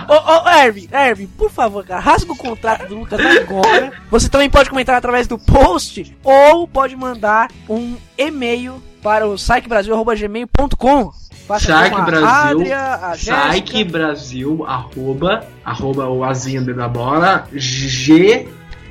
[0.09, 3.93] Ô, ô, Ervin, Ervin, por favor, cara, rasga o contrato do Lucas agora.
[4.11, 11.13] Você também pode comentar através do post ou pode mandar um e-mail para o psychbrasil.gmail.com.
[11.49, 11.59] A
[13.85, 17.47] Brasil, arroba, arroba o azinho da bola,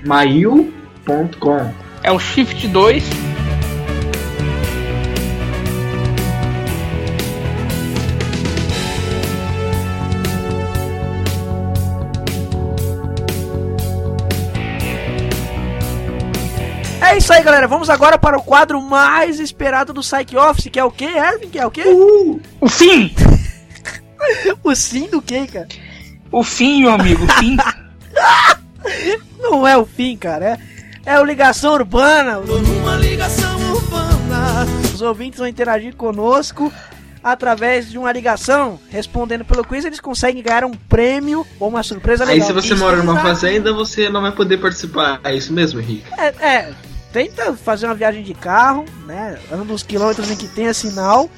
[0.03, 1.73] gmail.com.
[2.03, 3.33] É o Shift 2.
[17.23, 17.69] Isso aí, galera.
[17.69, 21.47] Vamos agora para o quadro mais esperado do Psych Office, que é o quê, Ervin?
[21.47, 21.83] Que é o quê?
[22.59, 23.15] O fim!
[24.62, 25.69] o sim do quê, cara?
[26.29, 27.55] O fim, meu amigo, o fim.
[29.39, 30.59] Não é o fim, cara.
[31.05, 32.39] É, é o Ligação Urbana.
[32.39, 34.65] Uma ligação urbana.
[34.93, 36.73] Os ouvintes vão interagir conosco
[37.23, 38.77] através de uma ligação.
[38.89, 42.47] Respondendo pelo quiz, eles conseguem ganhar um prêmio ou uma surpresa Aí legal.
[42.47, 43.27] se você Isso mora numa exato.
[43.27, 45.21] fazenda, você não vai poder participar.
[45.23, 46.05] É isso mesmo, Henrique?
[46.17, 46.73] É, é,
[47.13, 49.39] tenta fazer uma viagem de carro, né?
[49.52, 51.30] Anda uns quilômetros em que tenha sinal.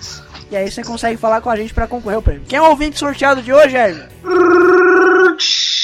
[0.49, 2.43] E aí você consegue falar com a gente pra concorrer ao prêmio.
[2.47, 4.05] Quem é o ouvinte sorteado de hoje, Erwin?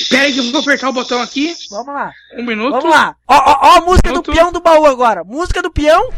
[0.10, 1.54] Pera aí que eu vou apertar o botão aqui.
[1.70, 2.12] Vamos lá.
[2.38, 2.72] Um minuto.
[2.72, 3.16] Vamos lá.
[3.28, 5.24] Ó, ó, ó a música do peão do baú agora.
[5.24, 6.10] Música do peão.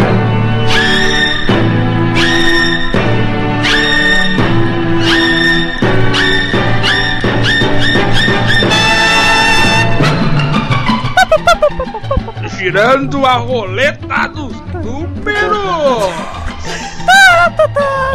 [12.57, 16.13] Girando a roleta dos números.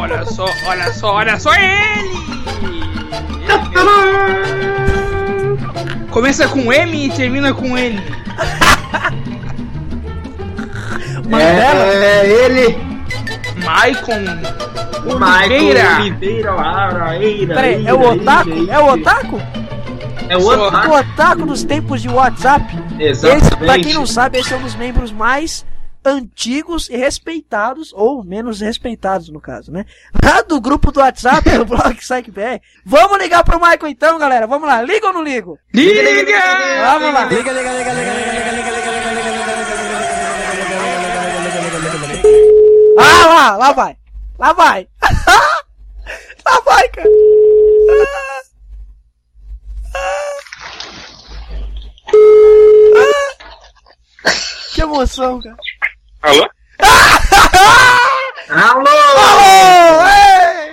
[0.01, 2.09] Olha só, olha só, olha só ele!
[6.11, 8.01] Começa com M e termina com N.
[11.31, 12.79] É, é ele!
[13.65, 14.25] Maicon
[15.05, 16.01] Oliveira.
[16.01, 16.53] Oliveira,
[17.55, 18.71] Peraí, é o Otaku?
[18.71, 19.43] É o Otaku?
[20.29, 20.95] É o O Otaku.
[20.95, 22.65] Otaku dos tempos de WhatsApp.
[22.99, 23.47] Exatamente.
[23.47, 25.65] Esse, pra quem não sabe, esse é um dos membros mais
[26.05, 29.85] antigos e respeitados, ou menos respeitados no caso, né?
[30.25, 32.61] Lá do grupo do WhatsApp, do blog PsychBR.
[32.85, 34.47] Vamos ligar pro Michael então, galera.
[34.47, 35.59] Vamos lá, liga ou não ligo?
[35.75, 36.99] Liga, liga, liga, liga.
[36.99, 37.25] Vamos lá.
[37.27, 38.79] Liga, liga, liga, liga, liga, liga, liga, liga,
[43.01, 43.97] Ah, lá, lá vai.
[44.39, 44.89] Lá vai.
[46.47, 47.09] lá vai, cara.
[54.75, 55.57] Que emoção, cara.
[56.23, 56.49] Alô?
[58.51, 58.89] Alô!
[58.89, 60.07] Alô!
[60.07, 60.73] Ei!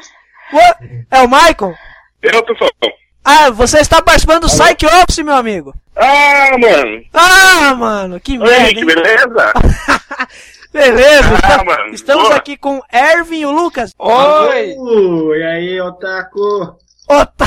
[0.53, 0.60] Ô,
[1.12, 1.75] É o Michael?
[2.21, 2.95] Eu tô falando.
[3.23, 5.73] Ah, você está participando do Psych Office, meu amigo.
[5.95, 7.03] Ah, mano.
[7.13, 8.86] Ah, mano, que Oi, merda, hein?
[8.86, 9.53] beleza?
[10.71, 12.36] Beleza, Ah, está- mano, estamos boa.
[12.36, 13.93] aqui com Ervin e o Lucas.
[13.97, 14.75] Oi!
[14.77, 16.77] Oi, e aí, Otaku?
[17.08, 17.45] Ota...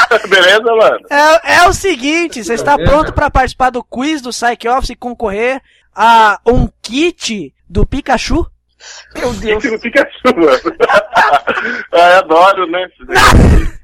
[0.28, 1.06] Beleza, mano?
[1.10, 4.96] É, é o seguinte, você está pronto para participar do quiz do Psych Office e
[4.96, 5.60] concorrer
[5.94, 8.46] a um kit do Pikachu?
[9.14, 9.62] Meu Deus.
[9.62, 10.76] Do Pikachu, mano.
[11.92, 12.86] ah, eu adoro, né?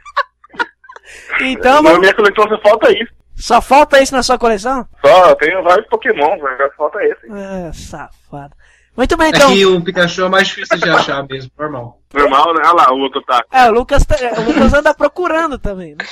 [1.41, 3.13] Então Na minha coleção só falta isso.
[3.37, 4.87] Só falta isso na sua coleção?
[5.05, 7.27] Só, eu tenho vários Pokémon, mas só falta esse.
[7.31, 8.55] É, safado.
[8.99, 9.49] Muito bem, É então.
[9.53, 12.01] que o Pikachu é mais difícil de achar mesmo, normal.
[12.13, 12.63] Normal, né?
[12.65, 13.45] Olha lá, o outro tá.
[13.53, 16.05] É, o Lucas, tá- o Lucas anda procurando também, né?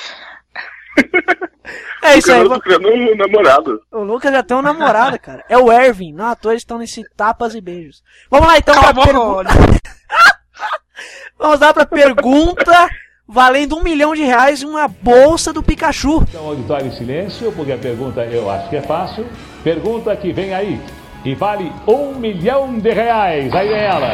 [2.00, 3.80] É isso aí, Eu tô criando um namorado.
[3.90, 5.44] o Lucas já tem um namorado, cara.
[5.48, 8.04] É o Ervin, não eles estão nesse tapas e beijos.
[8.30, 9.50] Vamos lá então pra pergunta.
[11.36, 12.88] Vamos lá pra pergunta
[13.26, 16.22] valendo um milhão de reais e uma bolsa do Pikachu.
[16.28, 19.26] Então, auditório em silêncio, porque a pergunta eu acho que é fácil.
[19.64, 20.80] Pergunta que vem aí.
[21.26, 23.52] E vale um milhão de reais.
[23.52, 24.10] Aí vem ela.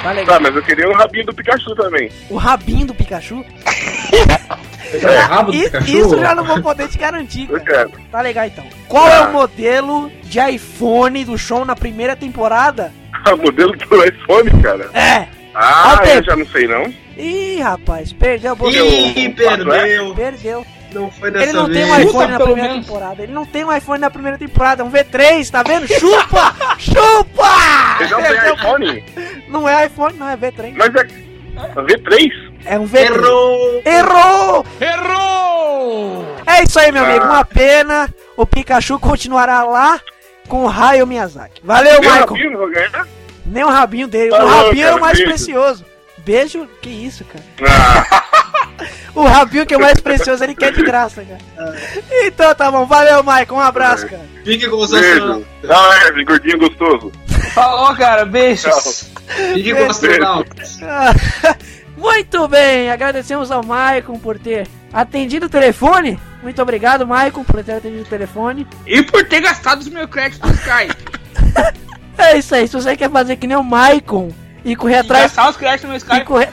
[0.00, 0.36] Tá legal.
[0.36, 2.08] Tá, mas eu queria o rabinho do Pikachu também.
[2.30, 3.44] O rabinho do Pikachu.
[5.02, 5.90] É, rabo do Pikachu?
[5.90, 7.50] Isso já não vou poder te garantir.
[7.50, 7.88] Eu Cara.
[7.88, 8.04] quero.
[8.08, 8.64] Tá legal então.
[8.86, 12.92] Qual é o modelo de iPhone do show na primeira temporada?
[13.26, 14.88] O modelo do iPhone, cara.
[14.94, 15.26] É.
[15.52, 16.94] Ah, o eu já não sei não.
[17.16, 18.78] Ih, rapaz, perdeu bolsa.
[18.78, 20.14] Ih, perdeu.
[20.14, 20.64] Perdeu.
[21.00, 21.88] Não foi Ele dessa não tem vez.
[21.88, 22.86] um iPhone Chuta, na primeira menos.
[22.86, 23.22] temporada.
[23.22, 24.82] Ele não tem um iPhone na primeira temporada.
[24.82, 25.86] É um V3, tá vendo?
[25.88, 26.54] Chupa!
[26.78, 27.98] Chupa!
[27.98, 29.04] Você não tem iPhone?
[29.48, 30.74] Não é iPhone, não, é V3.
[30.76, 31.04] Mas é
[31.82, 32.30] V3?
[32.64, 33.04] É um V3.
[33.14, 33.82] Errou!
[33.84, 34.66] Errou!
[34.80, 36.26] Errou!
[36.46, 37.06] É isso aí, meu Ah.
[37.08, 37.24] amigo.
[37.24, 38.08] Uma pena.
[38.36, 40.00] O Pikachu continuará lá
[40.48, 41.60] com o Raio Miyazaki.
[41.64, 42.26] Valeu, Meu Michael.
[42.26, 43.06] rabinho, não vou ganhar?
[43.46, 44.30] Nem o rabinho dele.
[44.32, 45.30] O rabinho é o cara, mais beijo.
[45.32, 45.84] precioso.
[46.18, 46.68] Beijo?
[46.82, 47.44] Que isso, cara?
[47.62, 48.24] Ah,
[49.14, 51.74] O rabinho que é o mais precioso, ele quer de graça, cara.
[52.24, 52.84] Então tá bom.
[52.86, 53.46] Valeu, Michael.
[53.54, 54.22] Um abraço, cara.
[54.44, 55.46] Fique com o seu astronauta.
[55.62, 55.74] beijo.
[55.74, 57.12] Ah, é, gordinho gostoso.
[57.54, 58.24] Falou, cara.
[58.26, 59.10] Beijos.
[59.54, 60.50] Fique com astronauta.
[61.96, 66.18] Muito bem, agradecemos ao Maicon por ter atendido o telefone.
[66.42, 68.66] Muito obrigado, Maicon, por ter atendido o telefone.
[68.86, 71.16] E por ter gastado os meus créditos no Skype.
[72.18, 74.30] É isso aí, se você quer fazer que nem o Maicon
[74.64, 75.22] e correr E atrás.
[75.24, 76.24] gastar os créditos no meu E Skype.
[76.24, 76.48] correr,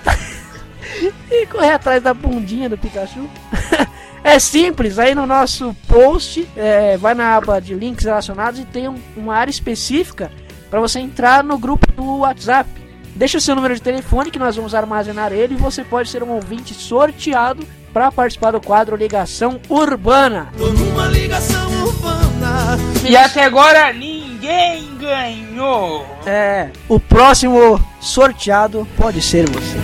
[1.32, 3.28] e correr atrás da bundinha do Pikachu.
[4.24, 8.88] é simples, aí no nosso post, é, vai na aba de links relacionados e tem
[8.88, 10.32] um- uma área específica
[10.70, 12.70] para você entrar no grupo do WhatsApp.
[13.16, 16.24] Deixa o seu número de telefone que nós vamos armazenar ele e você pode ser
[16.24, 17.64] um ouvinte sorteado
[17.94, 20.50] para participar do quadro Ligação Urbana.
[20.58, 22.76] Tô numa ligação urbana.
[23.08, 26.08] E até agora ninguém ganhou.
[26.26, 29.78] É, o próximo sorteado pode ser você.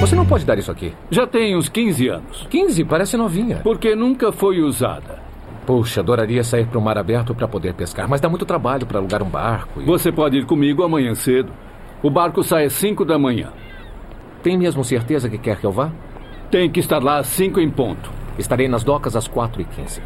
[0.00, 0.92] Você não pode dar isso aqui.
[1.10, 2.46] Já tem uns 15 anos.
[2.48, 3.60] 15, parece novinha.
[3.64, 5.18] Porque nunca foi usada.
[5.66, 8.98] Puxa, adoraria sair para o mar aberto para poder pescar, mas dá muito trabalho para
[8.98, 9.82] alugar um barco.
[9.82, 9.84] E...
[9.84, 11.52] Você pode ir comigo amanhã cedo.
[12.00, 13.52] O barco sai às 5 da manhã.
[14.42, 15.90] Tem mesmo certeza que quer que eu vá?
[16.48, 18.10] Tem que estar lá às 5 em ponto.
[18.38, 20.00] Estarei nas docas às 4 e 15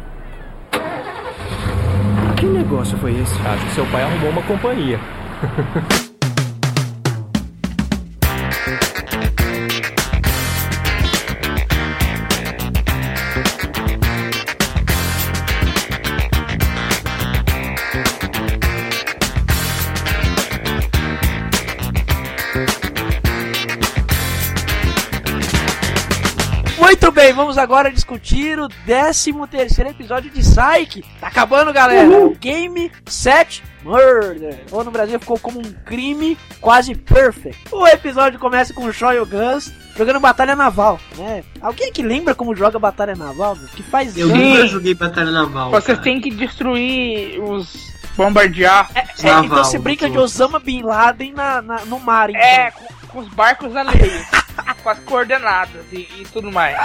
[2.35, 3.47] Que negócio foi esse?
[3.47, 4.99] Acho que seu pai arrumou uma companhia.
[27.23, 31.05] bem, vamos agora discutir o 13 terceiro episódio de Psyche.
[31.21, 32.09] Tá acabando, galera.
[32.37, 34.65] Game Set Murder.
[34.69, 37.57] Ou no Brasil ficou como um crime quase perfect.
[37.71, 41.45] O episódio começa com o Shaw e o Gus jogando Batalha Naval, né?
[41.61, 43.55] Alguém que lembra como joga Batalha Naval?
[43.55, 43.69] meu?
[43.69, 45.71] Que faz Eu nunca joguei Batalha Naval.
[45.71, 46.03] Você cara.
[46.03, 47.93] tem que destruir os.
[48.17, 48.89] bombardear.
[48.95, 50.17] É, Naval, então você brinca de.
[50.17, 52.41] Osama Bin Laden na, na- no mar, então.
[52.41, 54.25] É, com, com os barcos alheios.
[54.83, 56.77] com as coordenadas e, e tudo mais.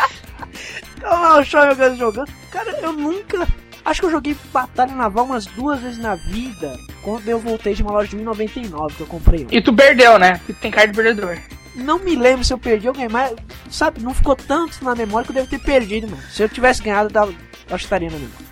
[0.99, 2.29] Então lá o Shaw e o Gus jogando.
[2.51, 3.47] Cara, eu nunca.
[3.85, 6.77] Acho que eu joguei Batalha Naval umas duas vezes na vida.
[7.03, 9.47] Quando eu voltei de uma loja de 1099 que eu comprei.
[9.51, 10.41] E tu perdeu, né?
[10.47, 11.39] Tu tem cara de perdedor.
[11.77, 13.33] Não me lembro se eu perdi ou ganhei, mas,
[13.71, 16.23] sabe, não ficou tanto na memória que eu devo ter perdido, mano.
[16.29, 17.37] Se eu tivesse ganhado, eu, tava, eu
[17.69, 18.47] acho que estaria na memória.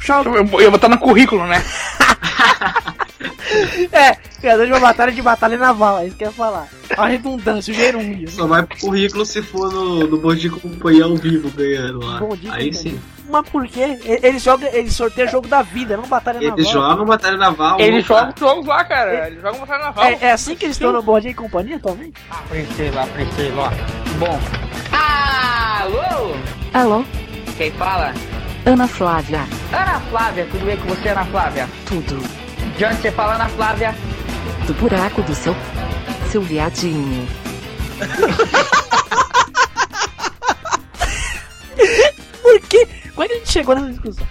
[0.00, 1.56] Shaw- Eu, eu vou botar no currículo, né?
[3.92, 6.68] É, criador de uma batalha de batalha naval, é isso que eu ia falar.
[6.96, 8.28] A redundância, o gerúndio.
[8.30, 12.18] Só vai pro currículo se for no, no Bom Dia Companhia ao vivo ganhando lá.
[12.18, 12.98] Bom dia, Aí sim.
[13.30, 13.96] Mas por quê?
[14.04, 16.58] Eles jogam, eles sorteiam jogo da vida, não batalha naval.
[16.58, 17.80] Eles jogam Batalha Naval.
[17.80, 18.20] Eles opa.
[18.20, 19.28] jogam jogos lá, cara.
[19.28, 20.04] Eles jogam batalha naval.
[20.04, 22.14] É, é assim que eles estão no Bom Dia e Companhia atualmente?
[22.28, 23.70] Ah, Priscila, Priscila.
[24.18, 24.40] Bom.
[24.92, 26.34] Alô?
[26.74, 27.04] Alô,
[27.56, 28.12] Quem fala?
[28.66, 29.46] Ana Flávia.
[29.72, 31.68] Ana Flávia, tudo bem com você, Ana Flávia?
[31.86, 32.20] Tudo.
[32.76, 33.94] De onde você fala, Ana Flávia?
[34.70, 35.56] Do buraco do seu.
[36.30, 37.26] Seu viadinho.
[42.40, 42.86] Por quê?
[43.10, 44.24] Como é que a gente chegou nessa discussão?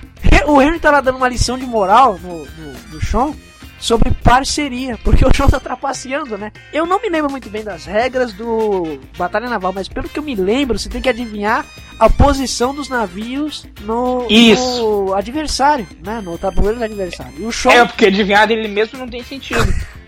[0.48, 3.34] O Henry lá dando uma lição de moral no, no, no Sean
[3.80, 6.54] sobre parceria, porque o Sean tá trapaceando, né?
[6.72, 10.24] Eu não me lembro muito bem das regras do Batalha Naval, mas pelo que eu
[10.24, 11.66] me lembro, você tem que adivinhar
[12.00, 14.82] a posição dos navios no, Isso.
[14.82, 16.22] no adversário, né?
[16.22, 17.34] No tabuleiro do adversário.
[17.38, 19.64] E o Sean É, porque adivinhar dele mesmo não tem sentido.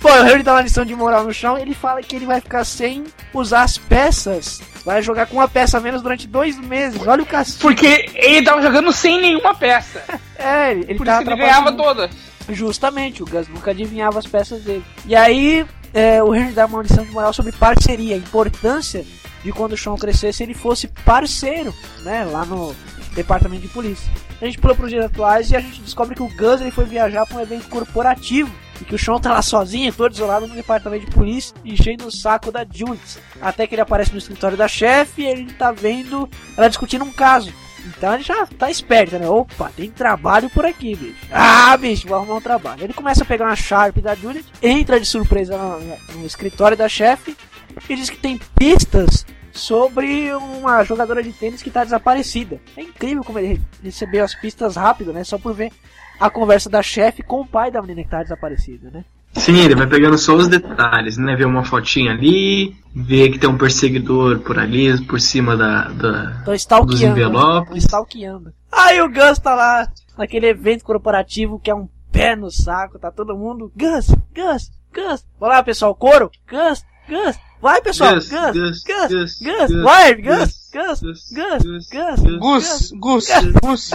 [0.00, 2.40] Pô, o Harry dá uma lição de moral no chão ele fala que ele vai
[2.40, 4.60] ficar sem usar as peças.
[4.84, 7.04] Vai jogar com uma peça a menos durante dois meses.
[7.06, 7.60] Olha o castigo.
[7.60, 10.02] Porque ele tava jogando sem nenhuma peça.
[10.40, 12.12] É, ele, ele Por isso que ele ganhava todas.
[12.50, 14.84] Justamente, o Gus nunca adivinhava as peças dele.
[15.04, 19.04] E aí, é, o Henry dá uma lição de moral sobre parceria, a importância
[19.42, 21.74] de quando o Sean crescesse ele fosse parceiro,
[22.04, 22.72] né, lá no
[23.14, 24.08] departamento de polícia.
[24.40, 26.70] A gente pula para os dias atuais e a gente descobre que o Gus ele
[26.70, 30.46] foi viajar para um evento corporativo e que o Sean tá lá sozinho, todo isolado
[30.46, 33.18] no departamento de polícia, enchendo o saco da Jules.
[33.40, 37.12] Até que ele aparece no escritório da chefe e ele tá vendo ela discutindo um
[37.12, 37.52] caso.
[37.86, 39.28] Então ele já tá esperto, né?
[39.28, 41.16] Opa, tem trabalho por aqui, bicho.
[41.30, 42.84] Ah, bicho, vou arrumar um trabalho.
[42.84, 46.88] Ele começa a pegar uma Sharp da Juliet, entra de surpresa no, no escritório da
[46.88, 47.36] chefe
[47.88, 52.60] e diz que tem pistas sobre uma jogadora de tênis que tá desaparecida.
[52.76, 55.24] É incrível como ele recebeu as pistas rápido, né?
[55.24, 55.72] Só por ver
[56.18, 59.04] a conversa da chefe com o pai da menina que tá desaparecida, né?
[59.34, 61.36] Sim, ele vai pegando só os detalhes, né?
[61.36, 65.84] Vê uma fotinha ali, vê que tem um perseguidor por ali, por cima da,
[66.44, 67.04] dos stalkeando.
[67.04, 67.10] né?
[67.10, 67.70] envelopes.
[67.70, 68.52] Tô stalkeando.
[68.72, 73.10] Aí o Gus tá lá naquele evento corporativo que é um pé no saco, tá
[73.10, 73.70] todo mundo.
[73.76, 75.24] Gus, Gus, Gus.
[75.38, 76.30] Vai lá, pessoal, coro.
[76.50, 77.36] Gus, Gus.
[77.60, 78.14] Vai, pessoal.
[78.14, 79.40] Gus, Gus, Gus, Gus, Gus.
[79.40, 83.28] Gus, Vai, Gus, Gus, Gus, Gus,
[83.62, 83.90] Gus,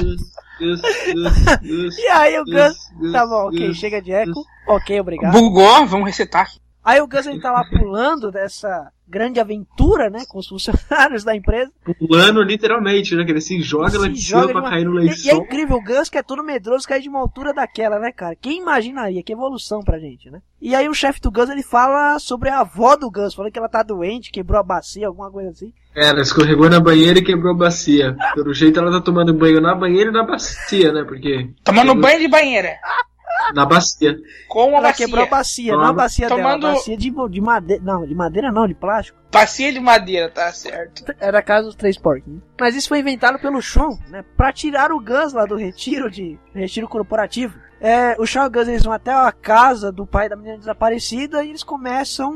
[0.60, 1.98] Gus, Gus, Gus.
[2.00, 3.12] E aí o Gus.
[3.12, 4.46] Tá bom, ok, chega de eco.
[4.68, 5.32] Ok, obrigado.
[5.34, 6.50] Bugou, vamos resetar.
[6.84, 11.36] Aí o Gus ele tá lá pulando dessa grande aventura, né, com os funcionários da
[11.36, 11.72] empresa.
[12.00, 13.24] Pulando literalmente, né?
[13.24, 15.08] Que ele se joga lá Se de cima joga pra uma- cair no E, e
[15.08, 15.44] é lençol.
[15.44, 18.36] incrível, o Gus, que é todo medroso, cair de uma altura daquela, né, cara?
[18.36, 19.22] Quem imaginaria?
[19.24, 20.42] Que evolução pra gente, né?
[20.62, 23.60] E aí o chefe do Gus, ele fala sobre a avó do Gus, falando que
[23.60, 25.72] ela tá doente, quebrou a bacia, alguma coisa assim.
[25.96, 28.16] É, ela escorregou na banheira e quebrou a bacia.
[28.34, 31.04] Pelo jeito ela tá tomando banho na banheira e na bacia, né?
[31.04, 31.50] Porque.
[31.64, 32.70] Tomando banho de banheira.
[33.54, 34.16] Na bacia.
[34.48, 35.06] Com uma ela bacia.
[35.06, 35.84] quebrou a bacia, Toma.
[35.84, 38.74] não a bacia Tomando- dela, a bacia de, de madeira, não, de madeira não, de
[38.74, 39.18] plástico.
[39.32, 41.04] Bacia de madeira, tá certo.
[41.20, 42.42] Era a casa dos três porquinhos.
[42.60, 44.24] Mas isso foi inventado pelo Sean, né?
[44.38, 47.58] Pra tirar o Gus lá do retiro de retiro corporativo.
[47.82, 50.58] É, o Sean e o Gus eles vão até a casa do pai da menina
[50.58, 52.36] desaparecida e eles começam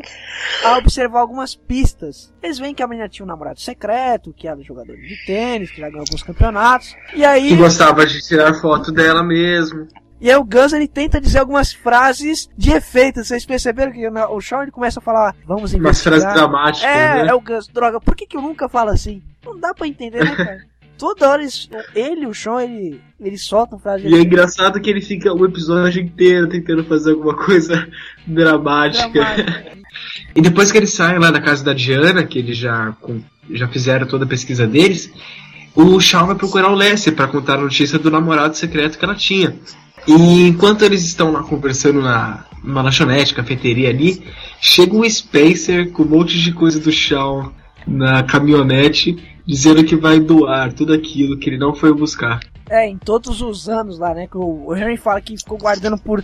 [0.65, 2.33] a observar algumas pistas.
[2.41, 5.79] Eles veem que a menina tinha um namorado secreto, que era jogador de tênis, que
[5.79, 6.93] já ganhou alguns campeonatos.
[7.15, 9.87] E aí, Que gostava de tirar foto dela mesmo.
[10.19, 13.23] E aí o Gus ele tenta dizer algumas frases de efeito.
[13.23, 16.19] Vocês perceberam que o Sean ele começa a falar, vamos Umas investigar.
[16.19, 17.29] frases dramáticas, É, né?
[17.29, 19.21] é o Gus, droga, por que, que eu nunca falo assim?
[19.45, 20.57] Não dá pra entender, né, cara?
[20.97, 24.33] Toda hora eles, ele, o Sean, ele, eles soltam frases de E é efeito.
[24.33, 27.87] engraçado que ele fica o episódio inteiro tentando fazer alguma coisa
[28.25, 29.37] dramática.
[30.35, 32.95] e depois que eles saem lá da casa da Diana, que eles já,
[33.51, 35.11] já fizeram toda a pesquisa deles,
[35.75, 39.13] o Shawn vai procurar o Leslie para contar a notícia do namorado secreto que ela
[39.13, 39.55] tinha.
[40.07, 44.21] E enquanto eles estão lá conversando na numa lanchonete, cafeteria ali,
[44.59, 47.51] chega um Spacer com um monte de coisa do Shawn
[47.87, 52.39] na caminhonete, dizendo que vai doar tudo aquilo que ele não foi buscar.
[52.69, 54.27] É, em todos os anos lá, né?
[54.27, 56.21] Que o, Henry fala que ficou guardando por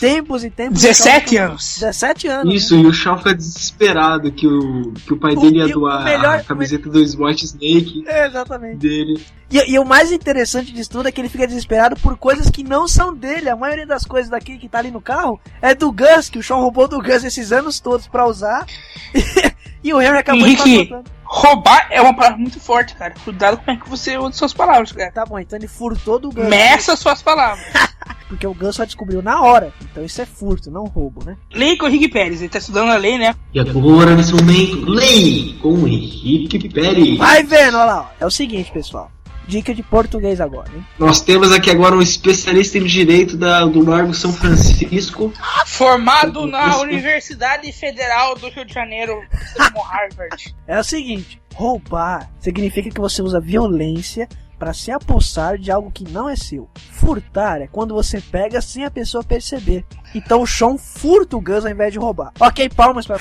[0.00, 0.82] tempos e tempos.
[0.82, 1.76] 17 Então, anos.
[1.78, 2.54] 17 anos.
[2.54, 6.04] Isso, e o Shaw fica desesperado que o, que o pai O- dele ia doar
[6.04, 8.78] melhor- a camiseta do White Snake É, exatamente.
[8.78, 9.24] dele.
[9.48, 12.64] E, e o mais interessante disso tudo é que ele fica desesperado por coisas que
[12.64, 13.48] não são dele.
[13.48, 16.42] A maioria das coisas daqui que tá ali no carro é do Gus, que o
[16.42, 18.66] Sean roubou do Gus esses anos todos pra usar.
[19.14, 19.55] e
[19.92, 21.04] o Henry acabou de Henrique, passar.
[21.24, 23.14] roubar é uma palavra muito forte, cara.
[23.24, 25.10] Cuidado como é que você usa suas palavras, cara.
[25.12, 26.46] Tá bom, então ele furtou do Gus.
[26.46, 27.64] Meça suas palavras.
[28.28, 29.72] Porque o Gus só descobriu na hora.
[29.82, 31.36] Então isso é furto, não roubo, né?
[31.52, 33.34] Lei com o Henrique Pérez, ele tá estudando a lei, né?
[33.54, 37.18] E agora, nesse momento, Lei com o Henrique Pérez.
[37.18, 38.12] Vai vendo, olha lá.
[38.18, 39.10] É o seguinte, pessoal.
[39.46, 40.84] Dica de português agora, hein?
[40.98, 45.32] Nós temos aqui agora um especialista em direito da, do Largo São Francisco.
[45.66, 49.20] Formado na Universidade Federal do Rio de Janeiro,
[49.56, 50.54] como Harvard.
[50.66, 54.28] É o seguinte: roubar significa que você usa violência
[54.58, 56.68] para se apossar de algo que não é seu.
[56.92, 59.84] Furtar é quando você pega sem a pessoa perceber.
[60.14, 62.32] Então o Sean furta o Gus ao invés de roubar.
[62.40, 63.18] Ok, palmas pra.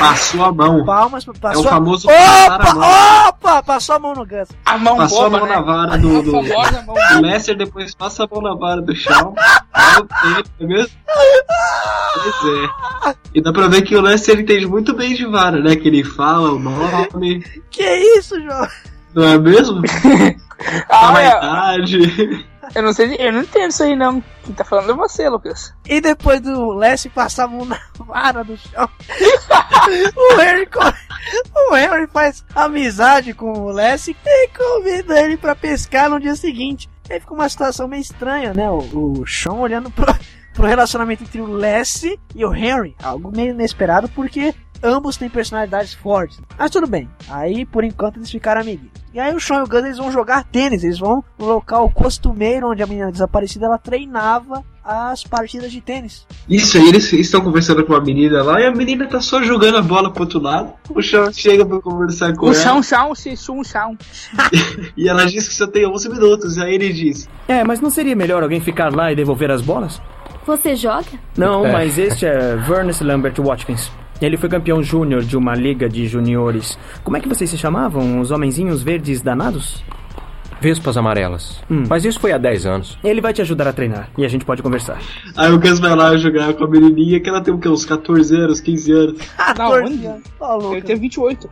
[0.00, 0.84] Passou a mão.
[0.84, 3.28] Palmas, passou É o famoso Opa, passar a mão.
[3.28, 4.48] opa, passou a mão no Gus.
[4.64, 5.54] A mão Passou boba, a mão né?
[5.56, 9.34] na vara do, do, A do Lester, depois passa a mão na vara do Shawn.
[9.72, 10.90] Aí o tempo, é mesmo?
[12.14, 13.14] Pois é.
[13.34, 15.76] E dá pra ver que o Lester ele entende muito bem de vara, né?
[15.76, 17.84] Que ele fala o nome, Que
[18.16, 18.66] isso, João?
[19.14, 19.82] não é mesmo?
[20.90, 21.28] Ah, Fala a é.
[21.38, 22.46] idade.
[22.74, 24.22] Eu não sei, eu não entendo isso aí não.
[24.44, 25.74] Quem tá falando é você, Lucas.
[25.86, 28.88] E depois do Lessie passar a mão na vara do chão,
[30.16, 30.40] o
[31.76, 36.88] Henry, o faz amizade com o Lessie e convida ele pra pescar no dia seguinte.
[37.10, 38.70] Aí fica uma situação meio estranha, né?
[38.70, 40.06] O, o Sean olhando pro,
[40.54, 42.94] pro relacionamento entre o Lessie e o Henry.
[43.02, 46.40] Algo meio inesperado porque ambos têm personalidades fortes.
[46.58, 47.08] Mas tudo bem.
[47.28, 48.92] Aí, por enquanto, eles ficaram amiguinhos.
[49.12, 50.84] E aí o Sean e o Gus eles vão jogar tênis.
[50.84, 56.26] Eles vão no local costumeiro onde a menina desaparecida ela treinava as partidas de tênis.
[56.48, 59.76] Isso aí, eles estão conversando com uma menina lá e a menina tá só jogando
[59.78, 60.72] a bola pro outro lado.
[60.88, 63.96] O Shawn chega pra conversar com O ela chão, chão, se chum, chão.
[64.96, 66.58] e ela diz que só tem 11 minutos.
[66.58, 70.00] Aí ele diz: É, mas não seria melhor alguém ficar lá e devolver as bolas?
[70.46, 71.06] Você joga?
[71.36, 71.72] Não, É.
[71.72, 73.90] mas este é Vernes Lambert Watkins.
[74.20, 76.78] Ele foi campeão júnior de uma liga de juniores.
[77.02, 78.20] Como é que vocês se chamavam?
[78.20, 79.82] Os homenzinhos verdes danados?
[80.60, 81.58] Vespas amarelas.
[81.70, 81.84] Hum.
[81.88, 82.98] Mas isso foi há 10 anos.
[83.02, 84.98] Ele vai te ajudar a treinar e a gente pode conversar.
[85.34, 87.66] Aí o Gus vai lá jogar com a menininha que ela tem o quê?
[87.68, 89.20] Uns 14 anos, 15 anos.
[89.56, 90.04] Não, onde?
[90.76, 91.48] Eu tenho 28.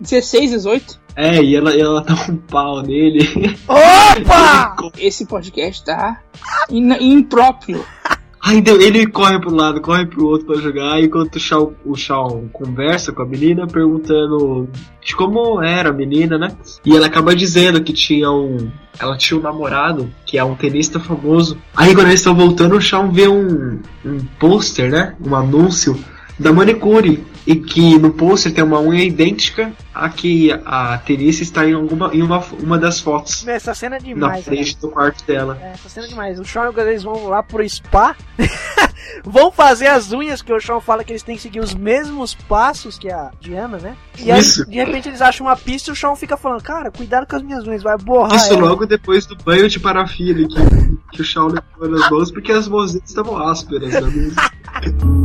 [0.00, 1.00] 16, 18.
[1.16, 3.28] É, e ela, ela dá um pau nele.
[3.68, 4.74] Opa!
[4.98, 6.20] Esse podcast tá
[6.68, 7.84] in- impróprio.
[8.44, 12.46] Aí ele corre pro lado, corre pro outro pra jogar, enquanto o Shawn, o Shawn
[12.52, 14.68] conversa com a menina, perguntando
[15.02, 16.54] de como era a menina, né?
[16.84, 18.70] E ela acaba dizendo que tinha um.
[18.98, 21.56] Ela tinha um namorado, que é um tenista famoso.
[21.74, 25.16] Aí quando eles estão voltando, o Shawn vê um, um pôster, né?
[25.26, 25.98] Um anúncio
[26.38, 27.24] da manicure.
[27.46, 32.10] E que no pôster tem uma unha idêntica a que a tenista está em, alguma,
[32.14, 33.46] em uma, uma das fotos.
[33.46, 34.42] Essa cena é Na demais, né?
[34.42, 35.58] frente do quarto dela.
[35.60, 36.40] É, essa cena é demais.
[36.40, 38.16] O Sean e eles vão lá pro spa,
[39.22, 42.34] vão fazer as unhas, que o Sean fala que eles têm que seguir os mesmos
[42.34, 43.94] passos que a Diana, né?
[44.18, 44.64] E aí, Isso.
[44.64, 47.42] de repente, eles acham uma pista e o Sean fica falando, cara, cuidado com as
[47.42, 48.36] minhas unhas, vai borrar.
[48.36, 52.30] Isso ela." logo depois do banho de parafina que, que o Shawn levou nas mãos,
[52.30, 53.92] porque as mãos estavam ásperas.
[53.92, 54.32] Né?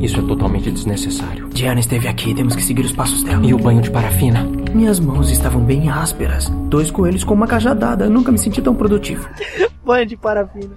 [0.00, 1.48] Isso é totalmente desnecessário.
[1.48, 3.44] Diana esteve aqui, temos que seguir os passos dela.
[3.44, 4.44] E o banho de parafina?
[4.72, 6.48] Minhas mãos estavam bem ásperas.
[6.68, 8.08] Dois coelhos com uma cajadada.
[8.08, 9.28] Nunca me senti tão produtivo.
[9.84, 10.70] Banho de parafina.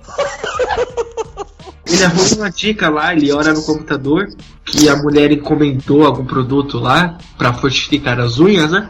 [1.85, 4.29] Ele arruma uma dica lá, ele olha no computador
[4.63, 8.89] que a mulher encomendou algum produto lá pra fortificar as unhas, né?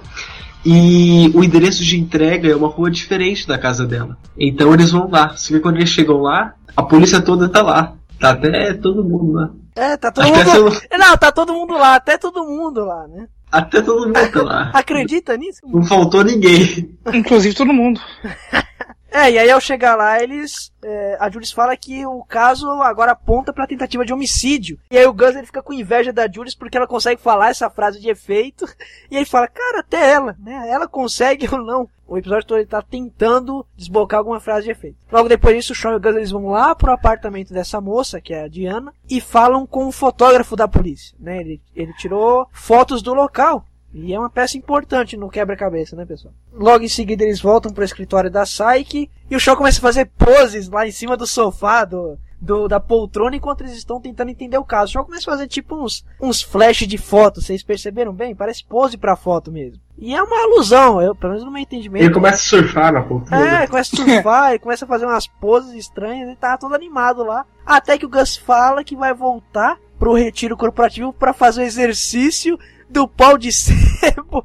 [0.65, 4.17] E o endereço de entrega é uma rua diferente da casa dela.
[4.37, 5.35] Então eles vão lá.
[5.37, 7.93] Só que quando eles chegam lá, a polícia toda tá lá.
[8.19, 9.49] Tá até todo mundo lá.
[9.79, 10.39] É, tá todo mundo.
[10.39, 13.27] essa Não, tá todo mundo lá, até todo mundo lá, né?
[13.49, 14.71] Até todo mundo tá lá.
[14.73, 15.61] Acredita nisso?
[15.63, 16.97] Não faltou ninguém.
[17.13, 18.01] Inclusive todo mundo.
[19.11, 20.71] É, e aí ao chegar lá, eles.
[20.83, 24.79] é, a Jules fala que o caso agora aponta pra tentativa de homicídio.
[24.91, 27.69] E aí o Gus ele fica com inveja da Jules porque ela consegue falar essa
[27.69, 28.65] frase de efeito.
[29.11, 30.69] E ele fala, cara, até ela, né?
[30.69, 31.89] Ela consegue ou não.
[32.07, 34.97] O episódio todo ele tá tentando desbocar alguma frase de efeito.
[35.11, 38.21] Logo depois disso, o Sean e o Gus eles vão lá pro apartamento dessa moça,
[38.21, 41.39] que é a Diana, e falam com o fotógrafo da polícia, né?
[41.39, 43.65] Ele, ele tirou fotos do local.
[43.93, 46.33] E é uma peça importante no quebra-cabeça, né, pessoal?
[46.53, 50.05] Logo em seguida eles voltam pro escritório da Psyche e o Shaw começa a fazer
[50.17, 54.59] poses lá em cima do sofá do, do- da poltrona enquanto eles estão tentando entender
[54.59, 54.89] o caso.
[54.89, 58.35] O Shaw começa a fazer tipo uns, uns flash de foto, vocês perceberam bem?
[58.35, 59.81] Parece pose pra foto mesmo.
[59.97, 62.05] E é uma alusão, eu, pelo menos no meu entendimento.
[62.05, 63.63] Ele começa a surfar na poltrona.
[63.63, 67.23] É, começa a surfar, ele começa a fazer umas poses estranhas e tá todo animado
[67.23, 67.43] lá.
[67.65, 72.57] Até que o Gus fala que vai voltar pro retiro corporativo pra fazer o exercício
[72.89, 74.43] do pau de sebo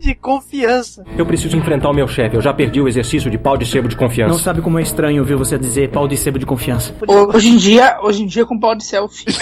[0.00, 1.04] de confiança.
[1.16, 2.34] Eu preciso enfrentar o meu chefe.
[2.36, 4.32] Eu já perdi o exercício de pau de sebo de confiança.
[4.32, 6.94] Não sabe como é estranho ouvir você dizer pau de sebo de confiança.
[7.06, 9.24] Ho- Hoje em dia, hoje em dia com pau de selfie.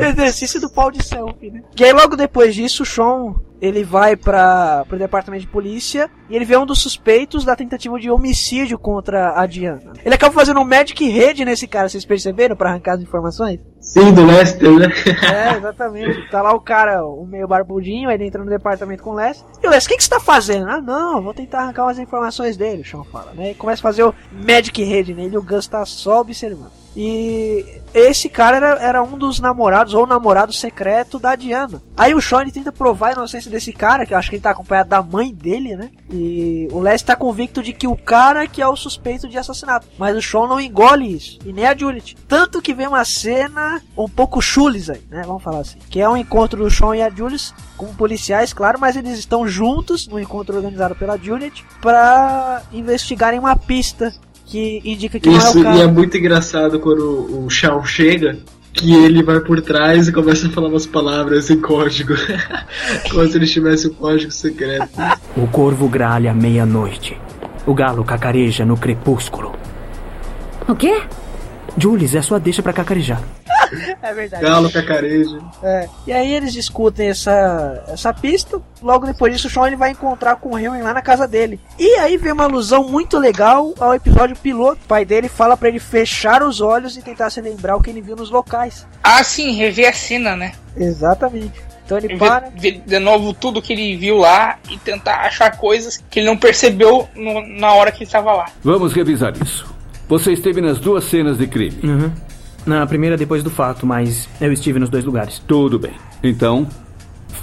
[0.00, 1.62] Exercício do pau de selfie, né?
[1.78, 6.36] E aí logo depois disso, o Sean, ele vai para pro departamento de polícia e
[6.36, 9.92] ele vê um dos suspeitos da tentativa de homicídio contra a Diana.
[10.04, 13.60] Ele acaba fazendo um magic head nesse cara, vocês perceberam, para arrancar as informações?
[13.80, 14.86] Sim, do Lester, né?
[15.32, 16.28] É, exatamente.
[16.30, 19.44] Tá lá o cara, o meio barbudinho, aí ele entra no departamento com o Les.
[19.62, 20.68] E o Les, o que, que você tá fazendo?
[20.68, 23.52] Ah, não, vou tentar arrancar umas informações dele, o Sean fala, né?
[23.52, 26.85] E começa a fazer o Magic Head nele e o Gus tá só observando.
[26.96, 31.82] E esse cara era, era um dos namorados, ou namorado secreto da Diana.
[31.96, 34.50] Aí o Sean tenta provar a inocência desse cara, que eu acho que ele tá
[34.50, 35.90] acompanhado da mãe dele, né?
[36.10, 39.86] E o Les tá convicto de que o cara que é o suspeito de assassinato.
[39.98, 41.38] Mas o Sean não engole isso.
[41.44, 42.16] E nem a Juliet.
[42.26, 45.22] Tanto que vem uma cena um pouco chulis aí, né?
[45.26, 45.78] Vamos falar assim.
[45.90, 49.46] Que é um encontro do Sean e a Juliet com policiais, claro, mas eles estão
[49.46, 54.14] juntos no encontro organizado pela Juliet para investigarem uma pista
[54.46, 55.76] que indica que Isso, não é o cara.
[55.76, 58.38] e é muito engraçado quando o, Shao chega,
[58.72, 62.14] que ele vai por trás e começa a falar umas palavras em código.
[63.10, 64.88] Como se ele tivesse um código secreto.
[65.36, 67.16] O corvo gralha à meia-noite.
[67.66, 69.52] O galo cacareja no crepúsculo.
[70.68, 71.02] O quê?
[71.76, 73.22] Jules, é sua deixa pra cacarejar.
[74.02, 74.42] É verdade.
[74.42, 75.38] Galo cacareja.
[75.62, 75.88] É.
[76.06, 78.60] E aí eles discutem essa, essa pista.
[78.82, 81.58] Logo depois disso, o Sean ele vai encontrar com o Henry lá na casa dele.
[81.78, 84.80] E aí vem uma alusão muito legal ao episódio piloto.
[84.84, 87.90] O pai dele fala para ele fechar os olhos e tentar se lembrar o que
[87.90, 88.86] ele viu nos locais.
[89.02, 90.52] Ah, sim, rever a cena, né?
[90.76, 91.60] Exatamente.
[91.84, 92.50] Então ele para.
[92.56, 96.36] ver de novo tudo que ele viu lá e tentar achar coisas que ele não
[96.36, 98.46] percebeu no- na hora que ele estava lá.
[98.64, 99.72] Vamos revisar isso.
[100.08, 101.78] Você esteve nas duas cenas de crime.
[101.84, 102.12] Uhum.
[102.66, 105.40] Na primeira, depois do fato, mas eu estive nos dois lugares.
[105.46, 105.92] Tudo bem.
[106.22, 106.66] Então,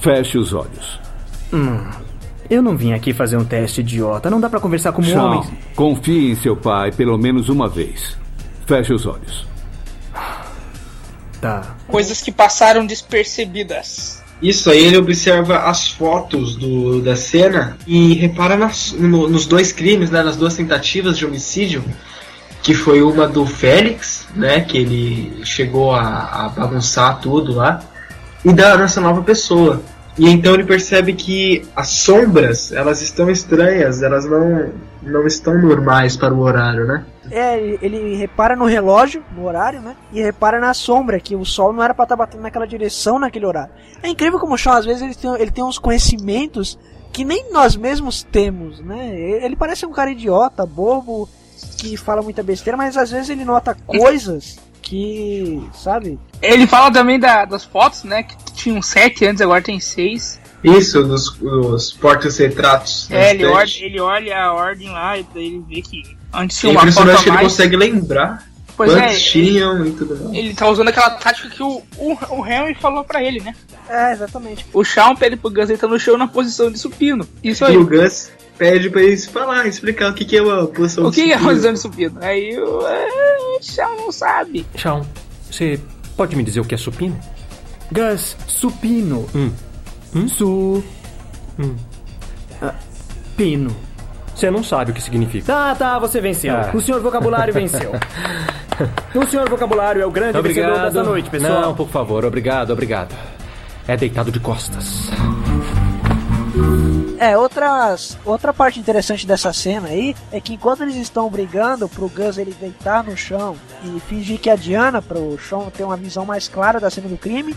[0.02, 1.00] feche os olhos.
[1.54, 1.80] Hum.
[2.50, 4.30] Eu não vim aqui fazer um teste idiota.
[4.30, 5.48] Não dá pra conversar como Sean, homens.
[5.76, 8.18] confie em seu pai pelo menos uma vez.
[8.68, 9.48] Feche os olhos.
[11.40, 11.76] Tá.
[11.88, 14.22] Coisas que passaram despercebidas.
[14.42, 19.72] Isso aí ele observa as fotos do, da cena e repara nas- no- nos dois
[19.72, 21.84] crimes, né, nas duas tentativas de homicídio,
[22.64, 27.84] que foi uma do Félix, né, que ele chegou a, a bagunçar tudo lá,
[28.44, 29.82] e da nossa nova pessoa.
[30.18, 36.16] E então ele percebe que as sombras, elas estão estranhas, elas não, não estão normais
[36.16, 37.04] para o horário, né?
[37.32, 39.96] É, ele, repara no relógio, no horário, né?
[40.12, 43.46] E repara na sombra, que o sol não era pra estar batendo naquela direção naquele
[43.46, 43.74] horário.
[44.02, 46.78] É incrível como o Sean, às vezes, ele tem, ele tem uns conhecimentos
[47.12, 49.16] que nem nós mesmos temos, né?
[49.44, 51.28] Ele parece um cara idiota, bobo,
[51.78, 56.20] que fala muita besteira, mas às vezes ele nota coisas que, sabe?
[56.42, 58.24] Ele fala também da- das fotos, né?
[58.24, 60.40] Que tinham sete antes, agora tem seis.
[60.64, 63.10] Isso, dos, dos portas-retratos.
[63.12, 66.02] É, ele olha, ele olha a ordem lá e daí ele vê que
[66.34, 67.48] antes tinha uma foto impressionante a que ele mais.
[67.48, 68.48] consegue lembrar
[68.78, 70.36] Pois quantos é, tinham e tudo mais.
[70.36, 73.54] Ele tá usando aquela tática que o, o, o Henry falou pra ele, né?
[73.90, 74.66] É, exatamente.
[74.74, 77.28] O Shawn pede pro Gus entrar no chão na posição de supino.
[77.44, 77.74] Isso aí.
[77.74, 81.12] E o Gus pede pra eles falar, explicar o que, que é uma posição O
[81.12, 81.50] que é a supino.
[81.50, 82.18] posição de supino?
[82.22, 83.08] Aí o, é,
[83.58, 84.66] o Shawn não sabe.
[84.76, 85.04] Shawn,
[85.50, 85.80] você
[86.16, 87.20] pode me dizer o que é supino?
[87.92, 89.28] Gus, supino.
[89.36, 89.52] Hum.
[90.28, 90.84] Su.
[91.60, 91.76] Hum.
[92.62, 92.74] Ah,
[93.36, 93.76] pino.
[94.36, 95.46] Você não sabe o que significa.
[95.46, 96.56] Tá, tá, você venceu.
[96.56, 96.72] Ah.
[96.74, 97.92] O senhor vocabulário venceu.
[99.14, 101.62] o senhor vocabulário é o grande vencedor dessa noite, pessoal.
[101.62, 103.14] Não, por favor, obrigado, obrigado.
[103.88, 105.10] É deitado de costas.
[107.26, 112.10] É, outras, outra parte interessante dessa cena aí é que enquanto eles estão brigando pro
[112.10, 115.96] Gus ele deitar no chão e fingir que é a Diana pro Sean ter uma
[115.96, 117.56] visão mais clara da cena do crime,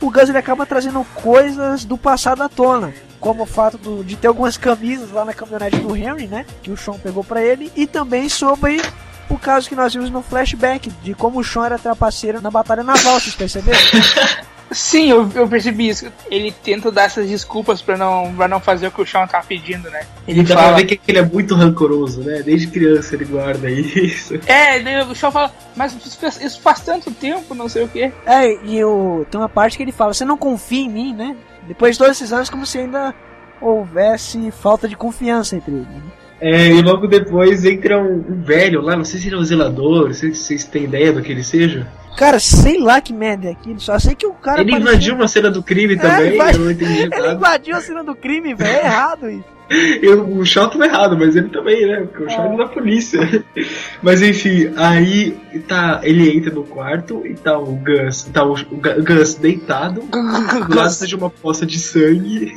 [0.00, 4.16] o Gus ele acaba trazendo coisas do passado à tona, como o fato do- de
[4.16, 7.70] ter algumas camisas lá na caminhonete do Henry, né, que o Sean pegou pra ele,
[7.76, 8.82] e também sobre
[9.30, 12.82] o caso que nós vimos no flashback de como o Sean era trapaceiro na batalha
[12.82, 13.78] naval, vocês perceberam?
[14.70, 16.10] Sim, eu, eu percebi isso.
[16.30, 19.42] Ele tenta dar essas desculpas pra não, pra não fazer o que o Shawn tá
[19.46, 20.02] pedindo, né?
[20.26, 22.42] Ele dá pra ver que ele é muito rancoroso, né?
[22.42, 24.34] Desde criança ele guarda isso.
[24.46, 25.94] É, daí o Shawn fala, mas
[26.40, 28.12] isso faz, tanto tempo, não sei o quê.
[28.26, 31.36] É, e o, tem uma parte que ele fala: Você não confia em mim, né?
[31.66, 33.14] Depois de todos esses anos, como se ainda
[33.60, 35.86] houvesse falta de confiança entre eles.
[35.86, 36.02] Né?
[36.40, 39.44] É, e logo depois entra um, um velho lá, não sei se ele é um
[39.44, 41.86] zelador, não sei se vocês têm ideia do que ele seja.
[42.16, 44.60] Cara, sei lá que merda é aquilo, só sei que o cara.
[44.60, 47.32] ele parecia- invadiu uma cena do crime É, também, invadi- eu não entendi Ele nada.
[47.34, 48.70] invadiu a cena do crime, velho.
[48.70, 49.44] É errado isso.
[50.02, 52.00] Eu, o Shaw tava errado, mas ele também, né?
[52.02, 53.18] Porque o Shaw é da polícia.
[54.02, 55.34] Mas enfim, aí
[55.66, 60.02] tá, ele entra no quarto e tá o Gus, tá o, o Gu- Gus deitado,
[60.02, 62.52] do lado de uma poça de sangue,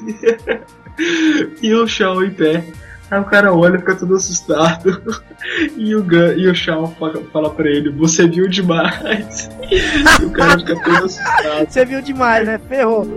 [1.62, 2.66] e o Shaw em pé.
[3.10, 5.02] Aí o cara olha, fica todo assustado.
[5.78, 9.50] E o, Gus, e o Shaw fala, fala pra ele, você viu demais.
[10.20, 11.70] E o cara fica todo assustado.
[11.70, 12.60] Você viu demais, né?
[12.68, 13.08] Ferrou.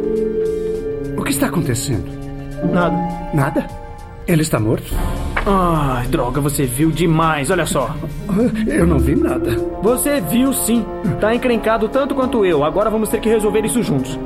[1.16, 2.04] O que está acontecendo?
[2.70, 2.96] Nada.
[3.34, 3.66] Nada?
[4.28, 4.94] Ele está morto?
[5.44, 7.96] Ai, droga, você viu demais, olha só.
[8.66, 9.56] Eu não vi nada.
[9.82, 10.84] Você viu sim.
[11.20, 12.62] Tá encrencado tanto quanto eu.
[12.62, 14.18] Agora vamos ter que resolver isso juntos.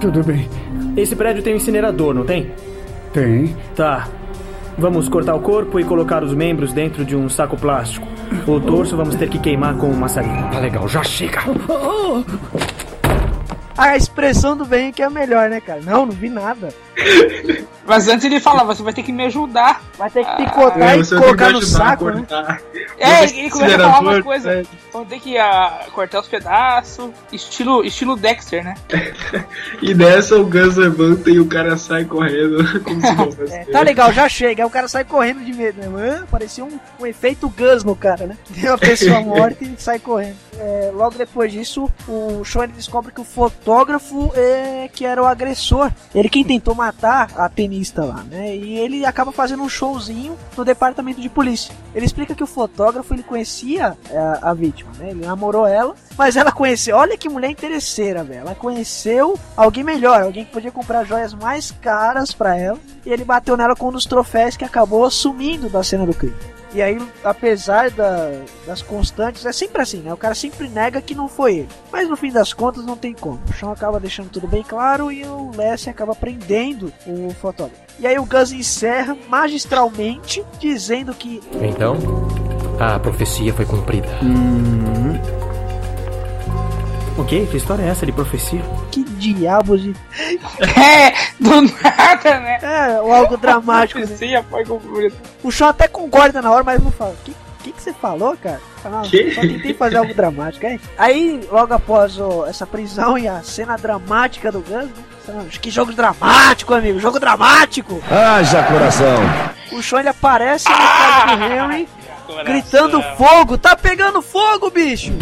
[0.00, 0.48] Tudo bem.
[0.96, 2.50] Esse prédio tem um incinerador, não tem?
[3.12, 3.54] Tem.
[3.74, 4.08] Tá.
[4.78, 8.06] Vamos cortar o corpo e colocar os membros dentro de um saco plástico.
[8.46, 10.50] O torso vamos ter que queimar com uma salinha.
[10.52, 11.40] Tá legal, já chega.
[13.76, 15.80] A expressão do bem que é a melhor, né, cara?
[15.80, 16.68] Não, não vi nada.
[17.86, 19.80] Mas antes ele falava, você vai ter que me ajudar.
[19.96, 22.26] Vai ter que picotar É, e ter colocar no saco, né?
[22.98, 24.46] É, ele começa a falar umas coisas.
[24.46, 24.62] é.
[24.88, 27.10] Então tem que ah, cortar os pedaços.
[27.30, 28.74] Estilo, estilo Dexter, né?
[29.82, 33.52] E nessa o Gus levanta e o cara sai correndo como se não fosse.
[33.52, 34.62] É, tá legal, já chega.
[34.62, 36.20] Aí o cara sai correndo de medo, né?
[36.22, 38.36] Ah, parecia um, um efeito Gus no cara, né?
[38.52, 40.36] Tem uma pessoa morta e sai correndo.
[40.58, 45.92] É, logo depois disso, o Sean descobre que o fotógrafo é que era o agressor.
[46.14, 48.56] Ele quem tentou matar a tenista lá, né?
[48.56, 51.74] E ele acaba fazendo um showzinho no departamento de polícia.
[51.94, 55.10] Ele explica que o fotógrafo ele conhecia é, a, a vítima, né?
[55.10, 56.96] Ele namorou ela, mas ela conheceu.
[56.96, 58.40] Olha que mulher interesseira, velho.
[58.40, 62.78] Ela conheceu alguém melhor, alguém que podia comprar joias mais caras pra ela.
[63.04, 66.34] E ele bateu nela com um dos troféus que acabou sumindo da cena do crime.
[66.74, 68.32] E aí, apesar da-
[68.66, 70.12] das constantes, é sempre assim, né?
[70.12, 71.68] O cara sempre nega que não foi ele.
[71.90, 73.40] Mas no fim das contas não tem como.
[73.48, 77.80] O Sean acaba deixando tudo bem claro e o Leslie acaba prendendo o fotógrafo.
[77.98, 81.96] E aí o Gus encerra magistralmente dizendo que Então,
[82.78, 84.08] a profecia foi cumprida.
[84.22, 85.14] Hum.
[87.18, 87.46] O quê?
[87.50, 88.60] Que história é essa de profecia?
[88.90, 89.94] que diabos de.
[90.76, 92.58] É, do nada, né?
[92.62, 94.00] É, ou algo dramático.
[94.00, 94.06] né?
[94.06, 95.14] Sim, foi cumprido.
[95.42, 97.12] O Sean até concorda na hora, mas não fala.
[97.12, 98.60] O que, que, que você falou, cara?
[99.10, 99.34] Que?
[99.34, 100.78] só tentei fazer algo dramático, é?
[100.98, 102.16] Aí, logo após
[102.48, 104.88] essa prisão e a cena dramática do Gus,
[105.26, 105.46] né?
[105.60, 107.00] Que jogo dramático, amigo!
[107.00, 108.00] Jogo dramático!
[108.10, 109.16] Haja coração.
[109.72, 111.88] O Sean ele aparece na casa do Henry
[112.44, 113.56] gritando fogo!
[113.58, 115.12] Tá pegando fogo, bicho!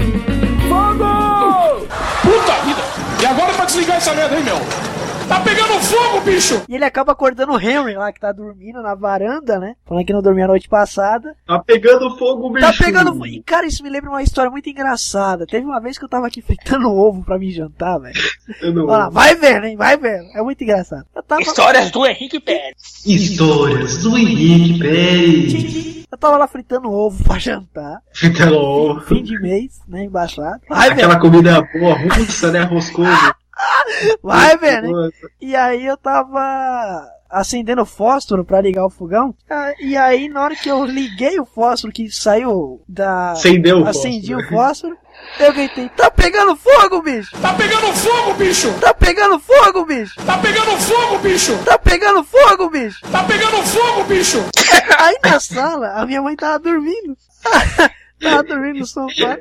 [0.75, 1.87] Fogo!
[2.23, 2.83] Puta vida!
[3.23, 4.59] E agora pra desligar essa merda aí, meu?
[5.29, 6.63] Tá pegando fogo, bicho!
[6.69, 9.75] E ele acaba acordando o Henry lá, que tá dormindo na varanda, né?
[9.87, 11.35] Falando que não dormia a noite passada.
[11.47, 12.67] Tá pegando fogo, bicho.
[12.67, 13.27] Tá pegando fogo.
[13.27, 15.47] E, cara, isso me lembra uma história muito engraçada.
[15.47, 18.15] Teve uma vez que eu tava aqui fritando ovo pra me jantar, velho.
[18.61, 19.77] Eu não- Olha lá, vai vendo, hein?
[19.77, 20.27] Vai vendo.
[20.35, 21.05] É muito engraçado.
[21.15, 21.43] Eu tava...
[21.43, 23.03] Histórias do Henrique Pérez.
[23.07, 26.05] Histórias do Henrique Pérez.
[26.13, 27.99] Eu tava lá fritando ovo pra jantar.
[28.15, 29.01] Fritando ovo.
[29.01, 30.05] Fim de mês, né?
[30.05, 30.61] Embaixado.
[30.69, 31.21] Vai Aquela vendo.
[31.21, 32.63] comida boa, russa, né?
[32.63, 33.35] Roscoso.
[34.23, 35.11] Vai vendo, hein?
[35.41, 39.35] E aí eu tava acendendo fósforo pra ligar o fogão.
[39.51, 43.33] Ah, E aí, na hora que eu liguei o fósforo que saiu da.
[43.33, 44.47] Acendeu o Acendi fósforo.
[44.47, 44.99] o fósforo.
[45.39, 47.31] Eu gritei, tá pegando fogo, bicho!
[47.41, 48.73] Tá pegando fogo, bicho!
[48.81, 50.19] Tá pegando fogo, bicho!
[50.27, 51.59] Tá pegando fogo, bicho!
[51.65, 53.01] Tá pegando fogo, bicho!
[53.13, 54.39] Tá pegando fogo, bicho!
[54.99, 57.17] Aí na sala, a minha mãe tava dormindo.
[58.21, 59.39] tava dormindo no sofá.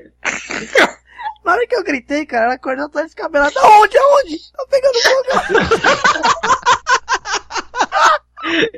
[1.43, 3.53] Na hora que eu gritei, cara, ela acordou toda descabelada.
[3.59, 3.97] Aonde?
[3.97, 4.39] Aonde?
[4.55, 5.27] Tá pegando fogo.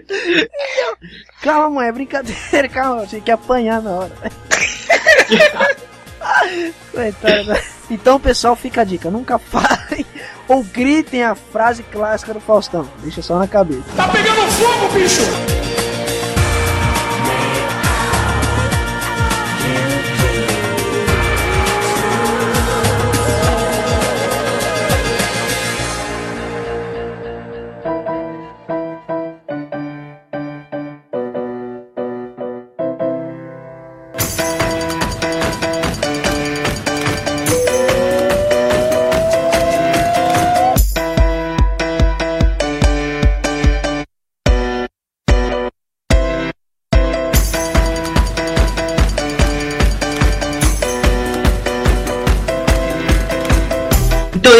[0.08, 0.48] Eu,
[1.42, 4.12] calma, mãe, é brincadeira, calma, tinha que apanhar na hora.
[7.90, 10.06] Então, pessoal, fica a dica: nunca falem
[10.48, 12.90] ou gritem a frase clássica do Faustão.
[13.00, 13.84] Deixa só na cabeça.
[13.96, 15.55] Tá pegando fogo, bicho!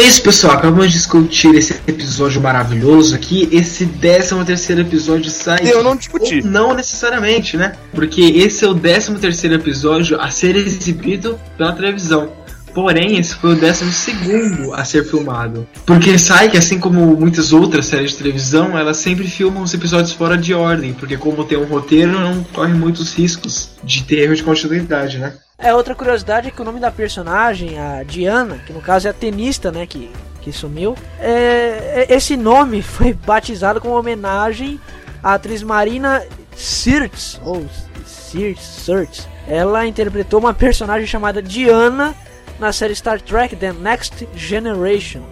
[0.06, 0.54] Isso, pessoal.
[0.54, 3.48] Acabamos de discutir esse episódio maravilhoso aqui.
[3.50, 5.58] Esse 13 terceiro episódio sai.
[5.62, 6.42] Eu não discuti.
[6.42, 7.72] Não necessariamente, né?
[7.92, 12.30] Porque esse é o 13 terceiro episódio a ser exibido pela televisão.
[12.72, 15.66] Porém, esse foi o 12 segundo a ser filmado.
[15.86, 20.12] Porque sai que, assim como muitas outras séries de televisão, elas sempre filmam os episódios
[20.12, 20.92] fora de ordem.
[20.92, 25.32] Porque, como tem um roteiro, não corre muitos riscos de ter erro de continuidade, né?
[25.58, 29.10] É, outra curiosidade é que o nome da personagem, a Diana, que no caso é
[29.10, 30.10] a tenista, né, que,
[30.42, 34.78] que sumiu, é, é- esse nome foi batizado como homenagem
[35.22, 36.22] à atriz Marina
[36.54, 37.66] Sirtis, ou
[38.04, 39.28] Sirtis, Sirtis.
[39.48, 42.14] Ela interpretou uma personagem chamada Diana
[42.58, 45.22] na série Star Trek The Next Generation.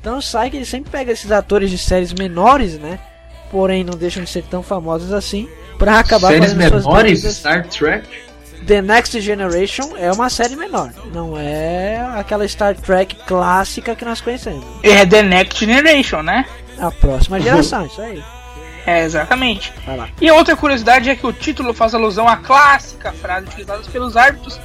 [0.00, 2.98] Então sai que ele sempre pega esses atores de séries menores, né,
[3.50, 5.46] porém não deixam de ser tão famosos assim,
[5.78, 7.22] pra acabar Séries menores?
[7.36, 8.06] Star Trek?
[8.66, 14.20] The Next Generation é uma série menor, não é aquela Star Trek clássica que nós
[14.20, 14.64] conhecemos.
[14.82, 16.46] É The Next Generation, né?
[16.78, 18.22] A próxima geração, isso aí.
[18.86, 19.72] É, exatamente.
[20.20, 24.16] E a outra curiosidade é que o título faz alusão à clássica frase utilizada pelos
[24.16, 24.60] árbitros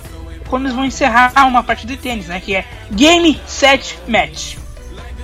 [0.49, 2.41] quando eles vão encerrar uma partida de tênis, né?
[2.43, 4.57] Que é Game Set Match.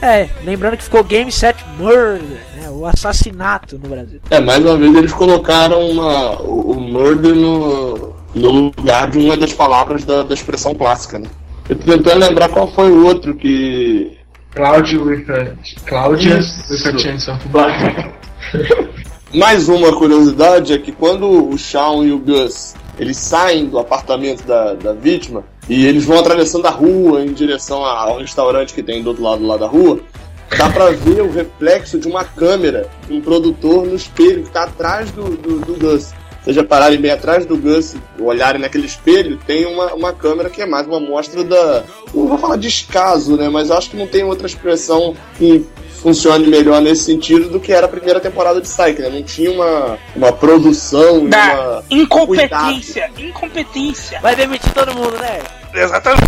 [0.01, 2.21] É, lembrando que ficou Game Set Murder,
[2.55, 2.69] né?
[2.69, 4.21] O assassinato no Brasil.
[4.29, 9.37] É, mais uma vez eles colocaram uma, o, o murder no, no lugar de uma
[9.37, 11.27] das palavras da, da expressão clássica, né?
[11.67, 14.17] Eu tô tentando lembrar qual foi o outro que.
[16.99, 18.13] Chance of blood.
[19.33, 24.45] Mais uma curiosidade é que quando o Shawn e o Gus eles saem do apartamento
[24.45, 29.03] da, da vítima e eles vão atravessando a rua em direção ao restaurante que tem
[29.03, 29.99] do outro lado lá da rua,
[30.57, 35.11] dá pra ver o reflexo de uma câmera, um produtor no espelho que tá atrás
[35.11, 36.13] do, do, do Gus.
[36.45, 40.65] Seja pararem bem atrás do Gus, olharem naquele espelho, tem uma, uma câmera que é
[40.65, 41.83] mais uma amostra da.
[42.13, 43.49] Não vou falar descaso, né?
[43.49, 45.65] Mas acho que não tem outra expressão que
[46.03, 49.09] funcione melhor nesse sentido do que era a primeira temporada de Psyche, né?
[49.09, 54.19] Não tinha uma, uma produção, Da uma incompetência, incompetência.
[54.21, 55.39] Vai demitir todo mundo, né?
[55.73, 56.25] Exatamente.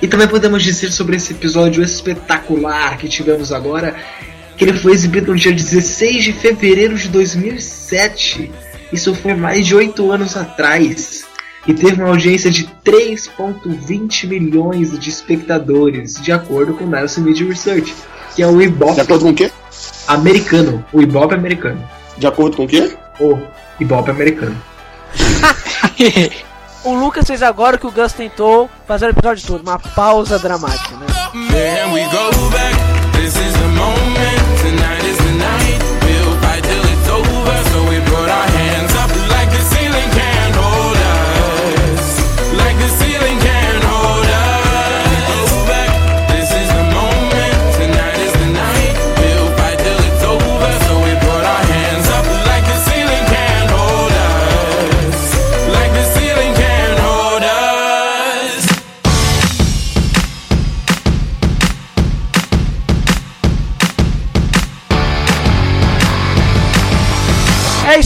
[0.00, 3.94] E também podemos dizer sobre esse episódio espetacular que tivemos agora,
[4.56, 8.50] que ele foi exibido no dia 16 de fevereiro de 2007.
[8.92, 11.26] Isso foi mais de 8 anos atrás.
[11.66, 17.46] E teve uma audiência de 3.20 milhões de espectadores, de acordo com o Nielsen Media
[17.46, 17.94] Research,
[18.34, 19.50] que é o Ibope De acordo com o quê?
[20.06, 20.84] americano.
[20.92, 21.86] O Ibope americano.
[22.16, 22.96] De acordo com o quê?
[23.20, 23.38] O
[23.78, 24.56] Ibope americano.
[26.84, 30.38] O Lucas fez agora o que o Gus tentou fazer o episódio todo, uma pausa
[30.38, 31.06] dramática, né?
[31.92, 32.87] We go back.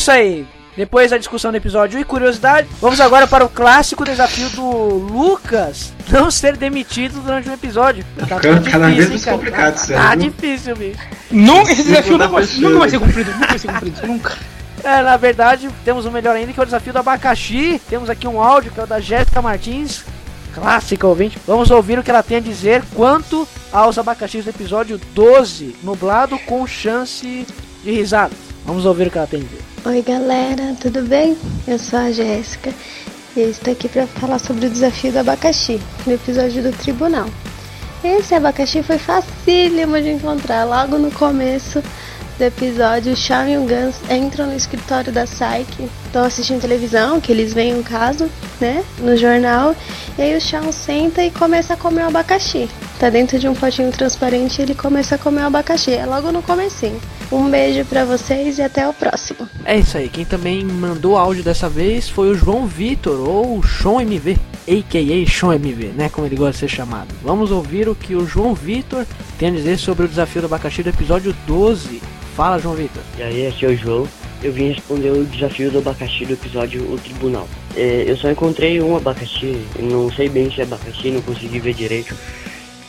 [0.03, 0.47] Isso aí.
[0.77, 5.93] Depois da discussão do episódio e curiosidade, vamos agora para o clássico desafio do Lucas
[6.09, 8.03] não ser demitido durante um episódio.
[8.19, 10.31] Tá Cada- cada vez mais complicado, tá, sério, Tá viu?
[10.31, 10.99] difícil, bicho.
[11.31, 14.35] Nunca, esse desafio nunca, nunca vai ser cumprido, nunca vai ser cumprido, nunca.
[14.83, 17.81] É, na verdade, temos um melhor ainda que é o desafio do abacaxi.
[17.91, 20.03] Temos aqui um áudio que é o da Jéssica Martins,
[20.55, 21.39] clássica ouvinte.
[21.47, 26.39] Vamos ouvir o que ela tem a dizer quanto aos abacaxis do episódio 12, nublado
[26.47, 27.47] com chance
[27.85, 28.33] de risada.
[28.65, 29.63] Vamos ouvir o que ela tem a dizer.
[29.85, 31.37] Oi galera, tudo bem?
[31.66, 32.72] Eu sou a Jéssica
[33.35, 37.26] e eu estou aqui para falar sobre o desafio do abacaxi, no episódio do tribunal.
[38.05, 40.62] Esse abacaxi foi facílimo de encontrar.
[40.62, 41.83] Logo no começo
[42.39, 47.19] do episódio, o Shawn e o Gans entram no escritório da Psyche, estão assistindo televisão,
[47.19, 48.29] que eles veem um caso,
[48.61, 49.75] né, no jornal,
[50.19, 52.69] e aí o Shawn senta e começa a comer o abacaxi.
[53.01, 55.93] Tá dentro de um potinho transparente e ele começa a comer o abacaxi.
[55.93, 57.01] É logo no comecinho.
[57.33, 59.49] Um beijo pra vocês e até o próximo.
[59.65, 64.03] É isso aí, quem também mandou áudio dessa vez foi o João Vitor, ou Sean
[64.03, 64.37] MV,
[64.69, 65.31] a.k.a.
[65.31, 67.09] Sean MV, né, como ele gosta de ser chamado.
[67.23, 69.07] Vamos ouvir o que o João Vitor
[69.39, 72.03] tem a dizer sobre o desafio do abacaxi do episódio 12.
[72.37, 73.03] Fala, João Vitor.
[73.19, 74.07] E aí, aqui é o João.
[74.43, 77.49] Eu vim responder o desafio do abacaxi do episódio O Tribunal.
[77.76, 81.74] É, eu só encontrei um abacaxi, não sei bem se é abacaxi, não consegui ver
[81.74, 82.14] direito.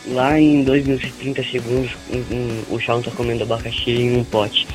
[0.08, 4.18] Lá em 2 minutos e 30 segundos, um- um- o Shawn tá comendo abacaxi em
[4.18, 4.68] um pote.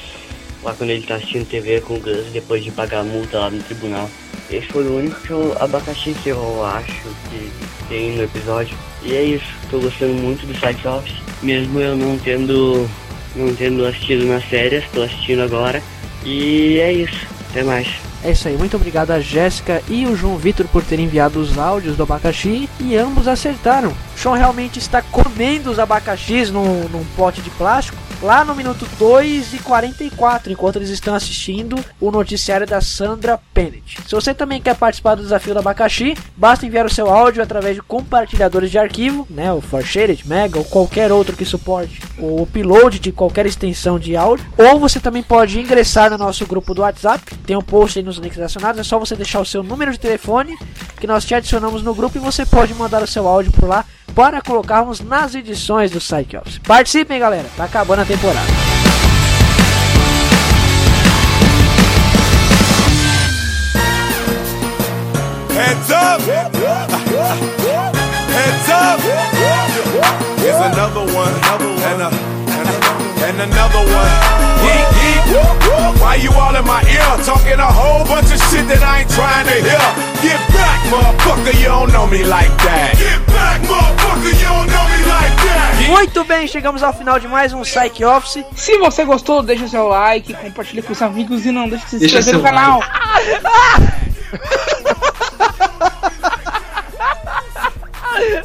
[0.62, 3.50] Lá quando ele tá assistindo TV com o Gus, depois de pagar a multa lá
[3.50, 4.08] no tribunal.
[4.50, 6.92] Esse foi o único que eu, abacaxi que eu acho
[7.30, 7.50] que
[7.88, 8.76] tem no episódio.
[9.04, 12.88] E é isso, tô gostando muito do Side Office, mesmo eu não tendo,
[13.36, 15.82] não tendo assistido nas férias, tô assistindo agora.
[16.24, 17.88] E é isso, até mais.
[18.22, 21.56] É isso aí, muito obrigado a Jéssica e o João Vitor por terem enviado os
[21.56, 23.90] áudios do abacaxi e ambos acertaram.
[23.90, 28.86] O Sean realmente está comendo os abacaxis num, num pote de plástico lá no minuto
[28.98, 33.98] 2 e 44, enquanto eles estão assistindo o noticiário da Sandra Pennett.
[34.06, 37.76] Se você também quer participar do desafio do abacaxi, basta enviar o seu áudio através
[37.76, 42.98] de compartilhadores de arquivo, né, o Forshared, Mega ou qualquer outro que suporte o upload
[42.98, 47.36] de qualquer extensão de áudio, ou você também pode ingressar no nosso grupo do WhatsApp,
[47.46, 49.98] tem um post aí nos links relacionados, é só você deixar o seu número de
[49.98, 50.58] telefone
[50.98, 53.84] que nós te adicionamos no grupo e você pode mandar o seu áudio por lá
[54.14, 56.59] para colocarmos nas edições do Psych Office.
[56.59, 58.46] Participem, galera, tá acabando a temporada.
[65.54, 66.20] Heads up!
[68.30, 69.00] Heads up!
[70.38, 71.34] Here's another one,
[71.82, 72.11] and, a,
[73.26, 74.12] and another one.
[74.64, 76.00] Yeet, yeet.
[76.00, 79.11] Why you all in my ear talking a whole bunch of shit that I ain't
[79.11, 79.84] trying to hear?
[80.22, 82.94] Get back, motherfucker, you don't know me like that.
[82.96, 83.88] Get back, motherfucker,
[85.06, 85.88] like.
[85.88, 88.44] Muito bem, chegamos ao final de mais um Psych Office.
[88.54, 92.04] Se você gostou, deixa seu like, compartilha com os amigos e não deixe de se
[92.04, 92.82] inscrever no canal.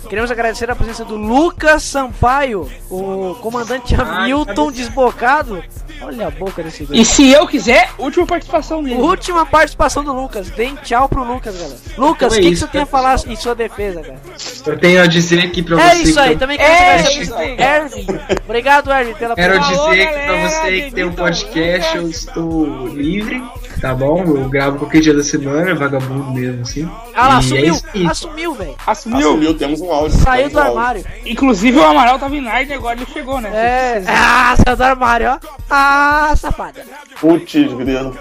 [0.09, 5.63] Queremos agradecer a presença do Lucas Sampaio, o comandante Hamilton desbocado.
[6.01, 8.95] Olha a boca desse E se eu quiser, última participação dele.
[8.99, 10.49] Última participação do Lucas.
[10.49, 11.77] Deem tchau pro Lucas, galera.
[11.97, 14.19] Lucas, o Então é que, que isso, você tem a falar em sua defesa, cara?
[14.65, 16.01] Eu tenho a dizer aqui pra É você.
[16.01, 17.57] isso que aí, eu- também quero É agradecer isso aí.
[17.57, 18.05] Ervin.
[18.43, 22.87] Obrigado, Ervin, pela Quero dizer que pra galera, você que tem um podcast, eu estou
[22.87, 23.41] livre,
[23.83, 24.23] tá bom?
[24.23, 26.89] Eu gravo qualquer dia da semana, vagabundo mesmo, assim.
[27.13, 28.75] Ah lá, E é assumiu, assumiu, velho.
[28.87, 29.17] Assumiu.
[29.17, 30.17] Assumiu, temos um áudio.
[30.19, 30.77] Saiu do um áudio.
[30.79, 31.05] armário.
[31.25, 33.49] Inclusive o Amaral tava em e agora ele chegou, né?
[33.53, 35.39] É, ah, saiu do armário, ó.
[35.69, 36.85] Ah, safada.
[37.19, 38.17] Putz, grilo.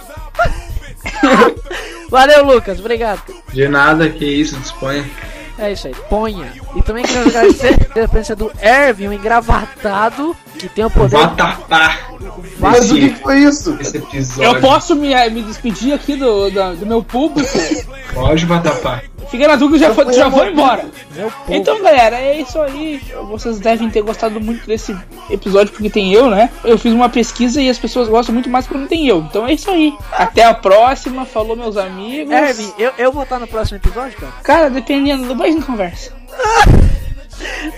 [2.10, 3.22] Valeu, Lucas, obrigado.
[3.52, 5.08] De nada, que isso, disponha.
[5.58, 6.52] É isso aí, ponha.
[6.74, 11.18] E também queremos agradecer a presença do Ervin, um engravatado que tem o poder.
[11.18, 12.11] Vatapá.
[12.58, 13.76] Mas o que foi isso?
[13.80, 14.44] Esse episódio.
[14.44, 17.48] Eu posso me, me despedir aqui do, da- do meu público?
[18.14, 18.46] Pode.
[19.28, 20.84] Fica na dúvida, já, foi, já vou embora.
[21.48, 23.00] Então, galera, é isso aí.
[23.28, 24.94] Vocês devem ter gostado muito desse
[25.30, 26.50] episódio porque tem eu, né?
[26.62, 29.20] Eu fiz uma pesquisa e as pessoas gostam muito mais quando tem eu.
[29.20, 29.94] Então é isso aí.
[30.12, 31.24] Até a próxima.
[31.24, 32.32] Falou, meus amigos.
[32.32, 34.32] Ervin, eu, eu vou estar no próximo episódio, cara?
[34.42, 36.12] Cara, dependendo do mais conversa.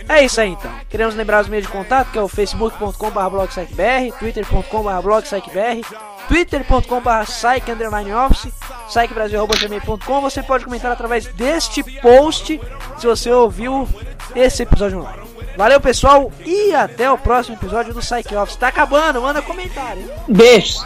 [0.08, 0.70] É isso aí então.
[0.88, 5.86] Queremos lembrar os meios de contato, que é o facebook.com.br blogspecbr, twitter.com.br blogspecbr,
[6.28, 8.52] twitter.com.br psych underline office,
[8.88, 10.20] psychbrasil.gmail.com.
[10.20, 12.60] Você pode comentar através deste post
[12.98, 13.88] se você ouviu
[14.34, 15.22] esse episódio online.
[15.56, 18.56] Valeu, pessoal, e até o próximo episódio do Psych Office.
[18.56, 20.02] Tá acabando, manda comentário.
[20.02, 20.10] hein?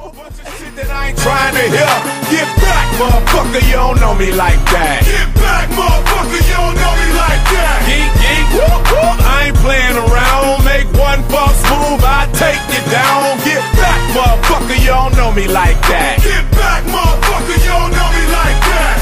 [0.78, 1.94] That I ain't trying to hear.
[2.30, 5.02] Get back, motherfucker, you don't know me like that.
[5.02, 7.82] Get back, motherfucker, you don't know me like that.
[7.82, 9.18] Geek, geek, whoop, whoop.
[9.26, 10.62] I ain't playing around.
[10.62, 13.42] Make one false move, I take you down.
[13.42, 16.22] Get back, motherfucker, you don't know me like that.
[16.22, 18.96] Get back, motherfucker, you don't know me like that.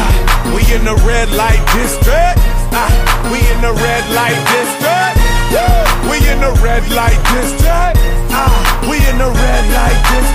[0.00, 2.40] Ah, we in the red light district.
[2.72, 2.88] Ah,
[3.28, 5.20] we in the red light district.
[5.52, 6.16] Woo!
[6.16, 8.00] We in the red light district.
[8.32, 8.56] Ah,
[8.88, 10.33] we in the red light district.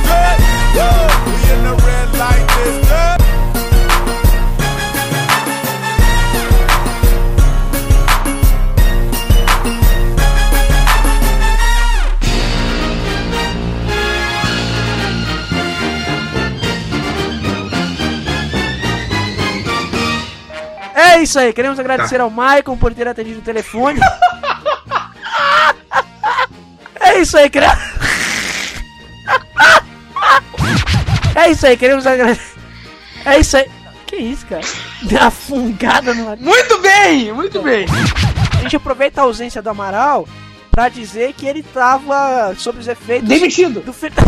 [21.29, 23.99] Isso aí, queremos agradecer ao Maicon por ter atendido o telefone.
[26.99, 27.77] é isso aí, queremos.
[31.35, 32.57] é isso aí, queremos agradecer.
[33.25, 33.69] É isso aí.
[34.07, 34.63] Que isso, cara?
[35.03, 37.85] Deu uma fungada no Muito bem, muito bem.
[38.57, 40.27] A gente aproveita a ausência do Amaral
[40.71, 43.29] pra dizer que ele tava sob os efeitos.
[43.29, 43.81] Demitido.
[43.81, 44.11] Do fe...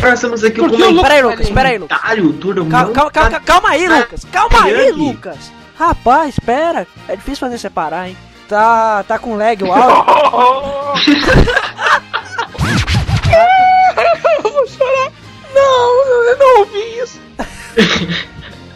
[0.00, 1.98] Nós estamos aqui Porque o Lu- Pera aí, Lucas, pera aí, Lucas.
[1.98, 4.26] comentário do Calma, meu calma, calma, calma aí, Lucas.
[4.32, 4.90] Calma aí.
[4.90, 5.52] Lucas.
[5.78, 6.86] Rapaz, espera.
[7.08, 8.16] É difícil fazer separar, hein?
[8.48, 11.12] Tá, tá com lag o áudio.
[14.44, 15.12] eu vou chorar.
[15.54, 17.20] Não, eu não ouvi isso.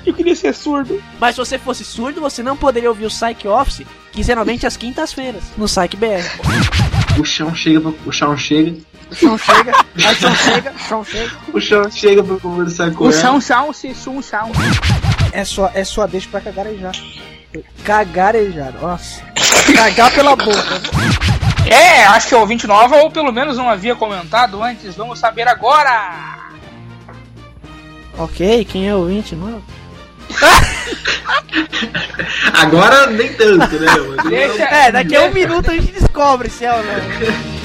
[0.05, 1.03] Eu queria ser surdo.
[1.18, 5.42] Mas se você fosse surdo, você não poderia ouvir o Psych Office quinzenalmente às quintas-feiras,
[5.57, 7.20] no Psych BR.
[7.20, 8.76] O chão chega, pra- o chão chega,
[9.11, 11.32] O chão chega, aí o chão chega, o chão chega.
[11.53, 13.20] o chão chega pra conversar com O ela.
[13.20, 14.53] chão, chão, se chum, chão.
[15.37, 16.95] É só, é só deixa pra cagarejar.
[17.84, 19.20] Cagarejar, nossa.
[19.74, 20.80] Cagar pela boca.
[21.66, 24.95] É, acho que é ouvinte nova ou pelo menos não havia comentado antes.
[24.95, 26.39] Vamos saber agora.
[28.16, 29.62] Ok, quem é o ouvinte novo?
[32.55, 33.93] Agora nem tanto, né?
[34.28, 36.95] Deixa- É, daqui a um minuto a gente descobre se é ou não.